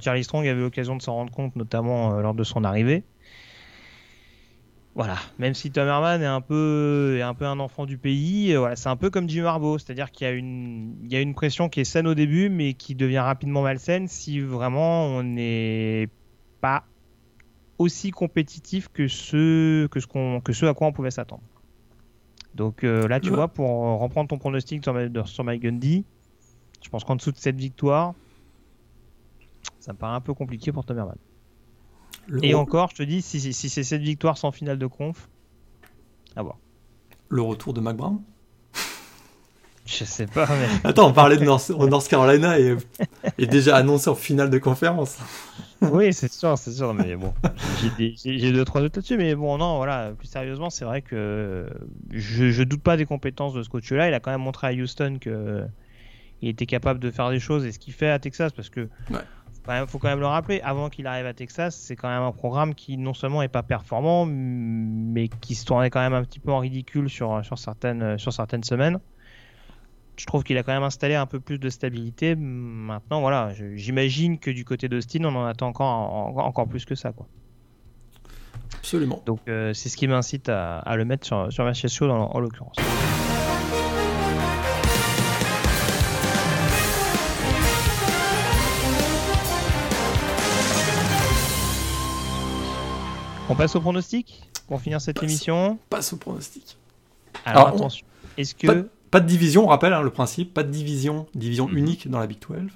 [0.00, 3.04] Charlie Strong avait l'occasion de s'en rendre compte, notamment lors de son arrivée
[4.94, 8.52] voilà, même si Tom Herman est un peu, est un peu un enfant du pays,
[8.52, 11.16] euh, voilà, c'est un peu comme Jim Harbaugh, c'est-à-dire qu'il y a une, il y
[11.16, 15.06] a une pression qui est saine au début, mais qui devient rapidement malsaine si vraiment
[15.06, 16.08] on n'est
[16.60, 16.84] pas
[17.78, 21.42] aussi compétitif que ce, que ce qu'on, que ce à quoi on pouvait s'attendre.
[22.54, 23.68] Donc euh, là, tu vois, pour
[23.98, 26.04] reprendre ton pronostic sur, sur Mike Gundy,
[26.84, 28.14] je pense qu'en dessous de cette victoire,
[29.80, 31.16] ça me paraît un peu compliqué pour Tom Herman.
[32.42, 35.28] Et encore, je te dis, si, c'est cette victoire sans finale de conf,
[36.36, 36.58] à voir.
[37.28, 38.20] Le retour de Mac Brown?
[39.86, 40.66] Je sais pas, mais...
[40.84, 42.74] Attends, on parlait de North, Carolina et,
[43.36, 45.18] et, déjà annoncé en finale de conférence.
[45.82, 47.34] oui, c'est sûr, c'est sûr, mais bon,
[47.92, 51.68] j'ai deux, trois doutes là-dessus, mais bon, non, voilà, plus sérieusement, c'est vrai que
[52.10, 54.08] je, je doute pas des compétences de ce coach-là.
[54.08, 55.64] Il a quand même montré à Houston que
[56.44, 58.88] il était capable de faire des choses et ce qu'il fait à Texas, parce que
[59.68, 62.32] il faut quand même le rappeler, avant qu'il arrive à Texas, c'est quand même un
[62.32, 66.40] programme qui non seulement est pas performant, mais qui se tournait quand même un petit
[66.40, 69.00] peu en ridicule sur, sur, certaines, sur certaines semaines.
[70.16, 72.36] Je trouve qu'il a quand même installé un peu plus de stabilité.
[72.36, 77.12] Maintenant, voilà, j'imagine que du côté d'Austin, on en attend encore, encore plus que ça.
[77.12, 77.26] Quoi.
[78.76, 79.22] Absolument.
[79.26, 82.10] Donc euh, c'est ce qui m'incite à, à, le mettre sur, sur ma chaise chaude
[82.10, 82.76] en l'occurrence.
[93.50, 96.78] On passe au pronostic pour finir cette émission Passe au pronostic.
[97.44, 98.06] Alors, attention.
[98.38, 98.88] Est-ce que.
[99.10, 101.76] Pas, de division, on rappelle hein, le principe, pas de division, division mhm.
[101.76, 102.70] unique dans la Big 12.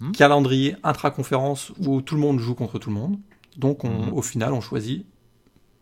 [0.00, 0.12] Mhm.
[0.12, 3.18] Calendrier intra-conférence où tout le monde joue contre tout le monde.
[3.56, 4.12] Donc mhm.
[4.12, 5.06] au final, on choisit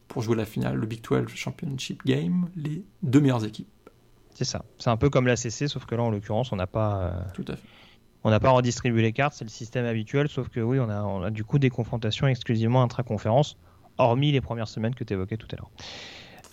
[0.07, 3.68] pour jouer la finale, le Big 12 Championship Game, les deux meilleures équipes.
[4.34, 4.64] C'est ça.
[4.78, 7.01] C'est un peu comme la CC, sauf que là, en l'occurrence, on n'a pas.
[7.01, 7.66] Euh, tout à fait.
[8.22, 11.03] On n'a pas redistribué les cartes, c'est le système habituel, sauf que oui, on a,
[11.03, 13.57] on a du coup des confrontations exclusivement intra-conférence
[13.99, 15.70] hormis les premières semaines que tu évoquais tout à l'heure.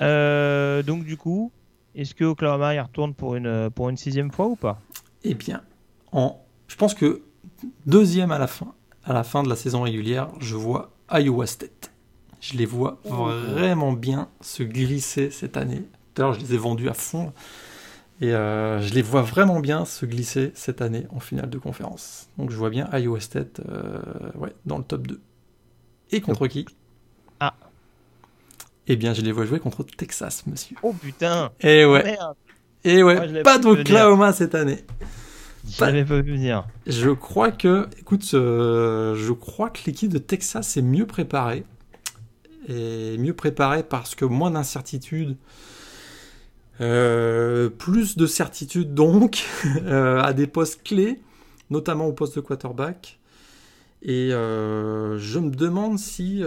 [0.02, 1.52] Euh, donc du coup,
[1.96, 4.82] est-ce que Oklahoma y retourne pour une, pour une sixième fois ou pas?
[5.24, 5.62] Eh bien,
[6.12, 7.22] en, je pense que
[7.86, 8.74] deuxième à la fin,
[9.04, 11.92] à la fin de la saison régulière, je vois Iowa State.
[12.42, 13.30] Je les vois oh.
[13.48, 15.84] vraiment bien se glisser cette année.
[16.16, 17.34] D'ailleurs, je les ai vendus à fond.
[18.22, 22.30] Et euh, je les vois vraiment bien se glisser cette année en finale de conférence.
[22.38, 24.00] Donc je vois bien Iowa State euh,
[24.36, 25.20] ouais, dans le top 2.
[26.12, 26.66] Et contre qui?
[28.88, 30.76] Eh bien, je les vois jouer contre Texas, monsieur.
[30.84, 32.18] Oh putain Eh ouais.
[32.84, 34.86] Et ouais, pas d'Oklahoma cette année.
[35.68, 36.68] Je l'avais pas venir.
[36.86, 41.64] Je crois que, écoute, euh, je crois que l'équipe de Texas est mieux préparée.
[42.68, 45.36] Et mieux préparée parce que moins d'incertitudes.
[46.82, 51.22] Euh, plus de certitude donc euh, à des postes clés,
[51.72, 53.18] notamment au poste de quarterback.
[54.04, 56.44] Et je me demande si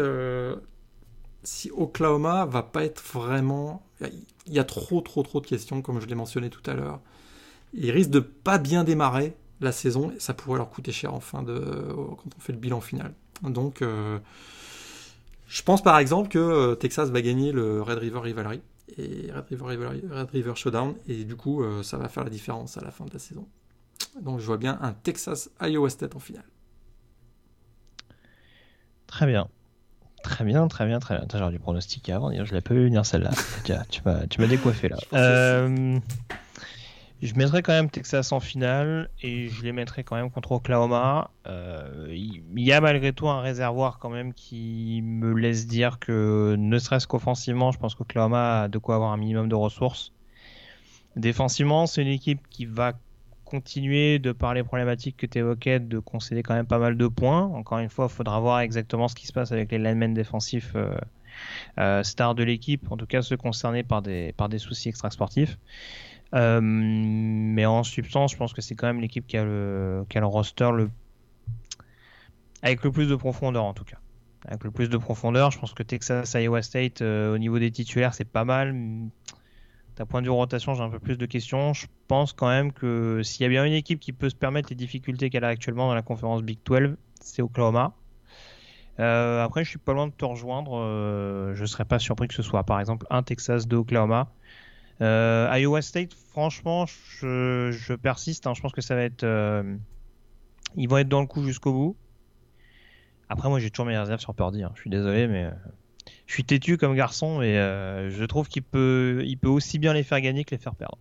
[1.49, 3.82] si Oklahoma va pas être vraiment.
[4.46, 7.01] Il y a trop, trop, trop de questions, comme je l'ai mentionné tout à l'heure.
[7.72, 11.20] Il risque de pas bien démarrer la saison et ça pourrait leur coûter cher en
[11.20, 13.14] fin de quand on fait le bilan final.
[13.42, 18.61] Donc je pense par exemple que Texas va gagner le Red River Rivalry
[18.96, 22.82] et Red River, Red River Showdown et du coup ça va faire la différence à
[22.82, 23.46] la fin de la saison.
[24.20, 26.49] Donc je vois bien un Texas Iowa State en finale.
[29.07, 29.49] Très bien.
[30.22, 31.26] Très bien, très bien, très bien.
[31.32, 33.30] J'aurais dû pronostiquer avant, je l'ai pas vu venir celle-là.
[33.90, 34.96] tu m'as décoiffé là.
[35.14, 35.98] Euh,
[37.20, 41.30] je mettrais quand même Texas en finale et je les mettrais quand même contre Oklahoma.
[41.46, 46.54] Euh, il y a malgré tout un réservoir quand même qui me laisse dire que
[46.56, 50.12] ne serait-ce qu'offensivement, je pense qu'Oklahoma a de quoi avoir un minimum de ressources.
[51.16, 52.92] Défensivement, c'est une équipe qui va
[53.49, 57.07] continuer de par les problématiques que tu évoquais de concéder quand même pas mal de
[57.09, 57.42] points.
[57.42, 60.72] Encore une fois, il faudra voir exactement ce qui se passe avec les linemen défensifs
[60.76, 60.94] euh,
[61.78, 65.59] euh, stars de l'équipe, en tout cas ceux concernés par des, par des soucis extrasportifs.
[66.34, 70.18] Euh, mais en substance, je pense que c'est quand même l'équipe qui, a le, qui
[70.18, 70.90] a le roster le...
[72.62, 73.96] avec le plus de profondeur en tout cas.
[74.46, 78.14] Avec le plus de profondeur, je pense que Texas, Iowa State, au niveau des titulaires,
[78.14, 78.74] c'est pas mal
[79.99, 81.72] d'un point de vue rotation, j'ai un peu plus de questions.
[81.72, 84.68] Je pense quand même que s'il y a bien une équipe qui peut se permettre
[84.70, 87.94] les difficultés qu'elle a actuellement dans la conférence Big 12, c'est Oklahoma.
[89.01, 90.78] Euh, après, je suis pas loin de te rejoindre.
[90.78, 94.30] Euh, je serais pas surpris que ce soit par exemple un Texas de Oklahoma.
[95.01, 98.46] Euh, Iowa State, franchement, je, persiste.
[98.46, 98.55] Hein.
[98.55, 99.26] Je pense que ça va être.
[100.76, 101.96] ils vont être dans le coup jusqu'au bout.
[103.28, 104.62] Après, moi, j'ai toujours mes réserves sur Purdy.
[104.62, 104.70] Hein.
[104.76, 105.51] Je suis désolé, mais
[106.28, 109.94] je suis têtu comme garçon et euh, je trouve qu'il peut, il peut aussi bien
[109.94, 110.98] les faire gagner que les faire perdre.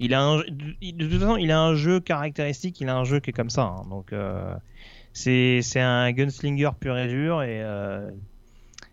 [0.00, 3.20] Il a un, de toute façon, il a un jeu caractéristique, il a un jeu
[3.20, 3.64] qui est comme ça.
[3.64, 3.84] Hein.
[3.90, 4.54] donc euh,
[5.12, 8.10] c'est, un gunslinger pur et dur et euh,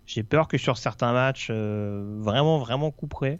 [0.06, 3.40] j'ai peur que sur certains matchs vraiment vraiment couperés,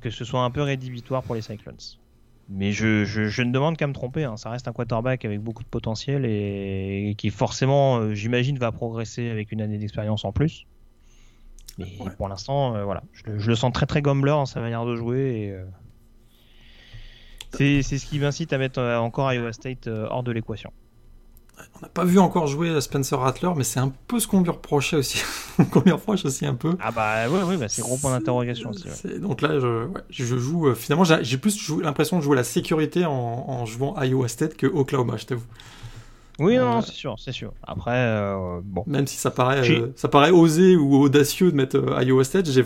[0.00, 1.76] que ce soit un peu rédhibitoire pour les Cyclones.
[2.48, 4.24] Mais je, je, ne demande qu'à me tromper.
[4.24, 4.36] Hein.
[4.36, 9.30] Ça reste un quarterback avec beaucoup de potentiel et, qui forcément, euh, j'imagine, va progresser
[9.30, 10.66] avec une année d'expérience en plus.
[11.78, 11.86] Mais
[12.16, 15.18] pour l'instant, euh, voilà, je, le sens très très gambler dans sa manière de jouer.
[15.18, 15.64] Et, euh,
[17.52, 20.72] c'est, c'est ce qui m'incite à mettre encore Iowa State hors de l'équation.
[21.76, 24.50] On n'a pas vu encore jouer Spencer Rattler, mais c'est un peu ce qu'on lui
[24.50, 25.22] reprochait aussi.
[25.70, 26.76] qu'on lui reproche aussi un peu.
[26.80, 28.88] Ah bah ouais, ouais bah c'est gros point d'interrogation aussi.
[29.20, 30.68] Donc là, je, je joue.
[30.68, 35.16] Euh, finalement, j'ai plus l'impression de jouer la sécurité en, jouant Iowa State que Oklahoma,
[35.16, 35.46] je t'avoue.
[36.40, 37.52] Oui, non, euh, c'est sûr, c'est sûr.
[37.62, 38.82] Après, euh, bon.
[38.86, 39.62] Même si ça paraît,
[39.94, 42.64] ça paraît osé ou audacieux de mettre Iowa State, j'ai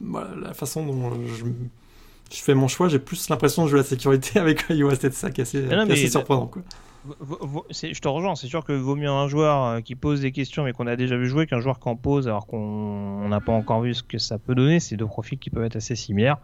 [0.00, 4.38] la façon dont je, je fais mon choix, j'ai plus l'impression de jouer la sécurité
[4.38, 6.62] avec Iowa State, ça qui est assez, assez surprenant, quoi
[7.04, 10.64] je te rejoins, c'est sûr que vaut mieux un joueur euh, qui pose des questions
[10.64, 13.52] mais qu'on a déjà vu jouer qu'un joueur qui en pose alors qu'on n'a pas
[13.52, 14.80] encore vu ce que ça peut donner.
[14.80, 16.38] C'est deux profils qui peuvent être assez similaires.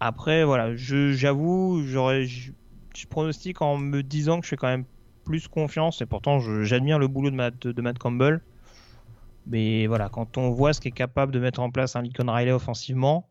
[0.00, 2.52] Après, voilà, j'avoue, j'aurais, je,
[3.08, 4.84] pronostique en me disant que je fais quand même
[5.24, 8.40] plus confiance et pourtant j'admire le boulot de Matt, Campbell.
[9.46, 12.52] Mais voilà, quand on voit ce qu'est capable de mettre en place un Lincoln Riley
[12.52, 13.30] offensivement,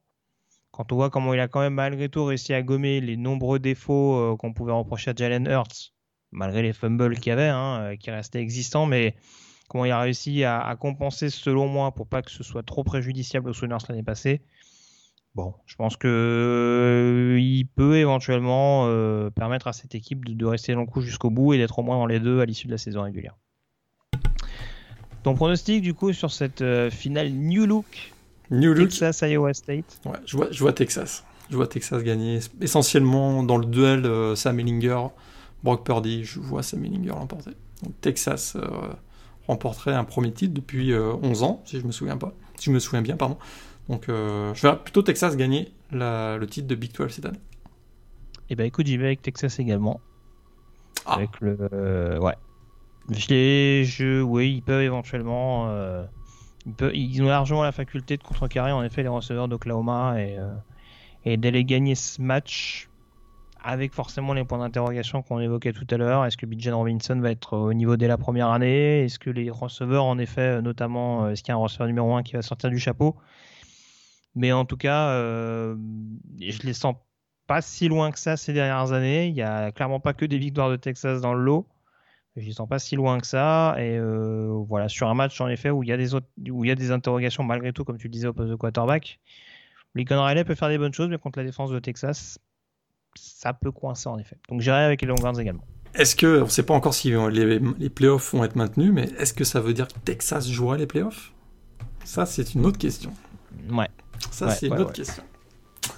[0.71, 3.59] quand on voit comment il a quand même malgré tout réussi à gommer les nombreux
[3.59, 5.93] défauts euh, qu'on pouvait reprocher à Jalen Hurts,
[6.31, 9.15] malgré les fumbles qu'il y avait, hein, euh, qui restaient existants, mais
[9.69, 13.49] comment il a réussi à, compenser selon moi pour pas que ce soit trop préjudiciable
[13.49, 14.41] aux Sooners l'année passée.
[15.35, 20.73] Bon, je pense que euh, il peut éventuellement euh, permettre à cette équipe de, rester
[20.73, 22.71] dans le coup jusqu'au bout et d'être au moins dans les deux à l'issue de
[22.71, 23.35] la saison régulière.
[25.21, 28.13] Ton pronostic du coup sur cette finale New Look?
[28.49, 31.23] New Look Texas Iowa State Ouais, je vois, je vois Texas.
[31.51, 35.07] Je vois Texas gagner essentiellement dans le duel Sam Ellinger
[35.63, 37.51] Brock Purdy, je vois Sam Ellinger l'emporter.
[37.83, 38.67] Donc Texas euh,
[39.47, 42.71] remporterait un premier titre depuis 11 euh, ans, si je me souviens pas, si je
[42.71, 43.37] me souviens bien, pardon.
[43.89, 47.39] Donc euh, je verrai plutôt Texas gagner le titre de Big 12 cette année.
[48.49, 49.99] Et eh ben écoute, j'y vais avec Texas également.
[51.05, 51.15] Ah.
[51.15, 52.35] Avec le ouais.
[53.09, 55.69] Je je oui, ils peuvent éventuellement
[56.93, 60.37] ils, ont largement la faculté de contrecarrer en effet les receveurs d'Oklahoma et
[61.25, 62.86] et d'aller gagner ce match
[63.63, 66.25] avec forcément les points d'interrogation qu'on évoquait tout à l'heure.
[66.25, 69.03] Est-ce que Bijan Robinson va être au niveau dès la première année?
[69.03, 72.15] Est-ce que les receveurs, en effet, notamment, euh, est-ce qu'il y a un receveur numéro
[72.15, 73.15] 1 qui va sortir du chapeau?
[74.35, 75.75] Mais en tout cas, euh,
[76.39, 76.95] je les sens
[77.47, 79.27] pas si loin que ça ces dernières années.
[79.27, 81.67] Il y a clairement pas que des victoires de Texas dans le lot.
[82.35, 83.75] Je les sens pas si loin que ça.
[83.79, 86.63] Et euh, voilà, sur un match en effet où il y a des autres, où
[86.65, 89.19] il y a des interrogations malgré tout, comme tu le disais au poste de quarterback.
[89.95, 92.39] Lincoln Riley peut faire des bonnes choses, mais contre la défense de Texas,
[93.17, 94.37] ça peut coincer en effet.
[94.49, 95.63] Donc j'irai avec les Longhorns également.
[95.93, 99.09] Est-ce que, on ne sait pas encore si les, les, playoffs vont être maintenus, mais
[99.17, 101.33] est-ce que ça veut dire que Texas jouera les playoffs?
[102.03, 103.11] Ça, c'est une autre question.
[103.71, 103.89] Ouais.
[104.31, 105.23] Ça, c'est une autre question.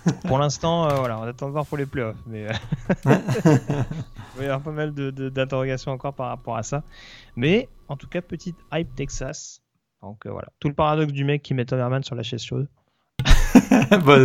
[0.28, 2.18] pour l'instant, euh, voilà, on attend de voir pour les playoffs.
[2.28, 2.48] Mais
[3.06, 6.84] il va y avoir pas mal d'interrogations encore par rapport à ça.
[7.36, 9.62] Mais en tout cas, petite hype Texas.
[10.02, 12.70] Donc voilà, tout le paradoxe du mec qui met Tom sur la chaise chaude.
[14.06, 14.18] Bah,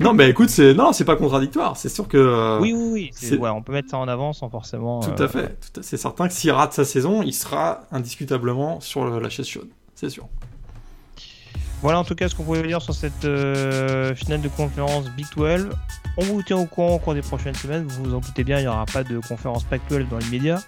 [0.00, 1.76] non, mais écoute, c'est non, c'est pas contradictoire.
[1.76, 2.16] C'est sûr que.
[2.16, 3.36] Euh, oui, oui, oui.
[3.36, 5.00] Ouais, on peut mettre ça en avant sans forcément.
[5.00, 5.56] Tout à fait.
[5.80, 9.68] C'est certain que s'il rate sa saison, il sera indiscutablement sur la chaise chaude.
[9.94, 10.28] C'est sûr.
[11.82, 15.26] Voilà en tout cas ce qu'on pouvait dire sur cette euh, finale de conférence Big
[15.36, 15.68] 12.
[16.16, 17.84] On vous tient au courant au cours des prochaines semaines.
[17.88, 20.60] Vous vous en doutez bien, il n'y aura pas de conférence Pac 12 dans l'immédiat.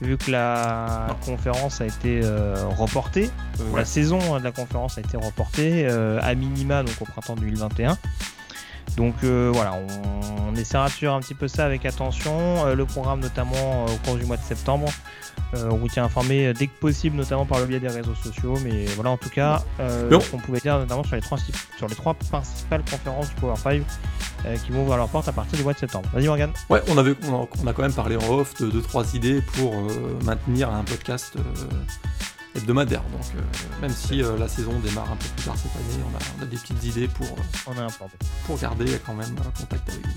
[0.00, 3.30] Vu que la conférence a été euh, reportée,
[3.74, 7.98] la saison de la conférence a été reportée euh, à minima donc au printemps 2021.
[8.96, 12.74] Donc voilà, on, on, essaiera de suivre un petit peu ça avec attention.
[12.74, 14.88] le programme notamment au cours du mois de septembre.
[15.54, 18.54] Euh, on vous tient informé dès que possible, notamment par le biais des réseaux sociaux.
[18.62, 21.38] Mais voilà, en tout cas, euh, ce qu'on pouvait dire notamment sur les, trois,
[21.76, 23.82] sur les trois principales conférences du Power 5
[24.46, 26.08] euh, qui vont ouvrir leurs portes à partir du mois de septembre.
[26.12, 26.50] Vas-y, Morgan.
[26.68, 29.74] Ouais, on, avait, on a, quand même parlé en off de 2-3 idées pour
[30.24, 31.34] maintenir un podcast
[32.54, 33.02] hebdomadaire.
[33.12, 33.42] Donc,
[33.80, 36.04] même si la saison démarre un peu plus tard cette année,
[36.40, 37.26] on a, des petites idées pour,
[37.66, 37.86] on a
[38.46, 40.12] pour garder quand même contact avec vous.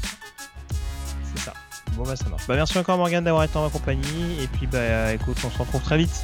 [1.36, 1.54] C'est ça.
[1.94, 2.48] Bon bah ça marche.
[2.48, 5.58] Bah merci encore Morgan d'avoir été en ma compagnie et puis bah écoute on se
[5.58, 6.24] retrouve très vite.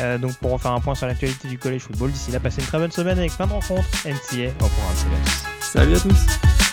[0.00, 2.66] Euh, donc pour refaire un point sur l'actualité du collège football d'ici là passez une
[2.66, 5.24] très bonne semaine avec plein de rencontres NCA au programme
[5.60, 6.63] Salut à tous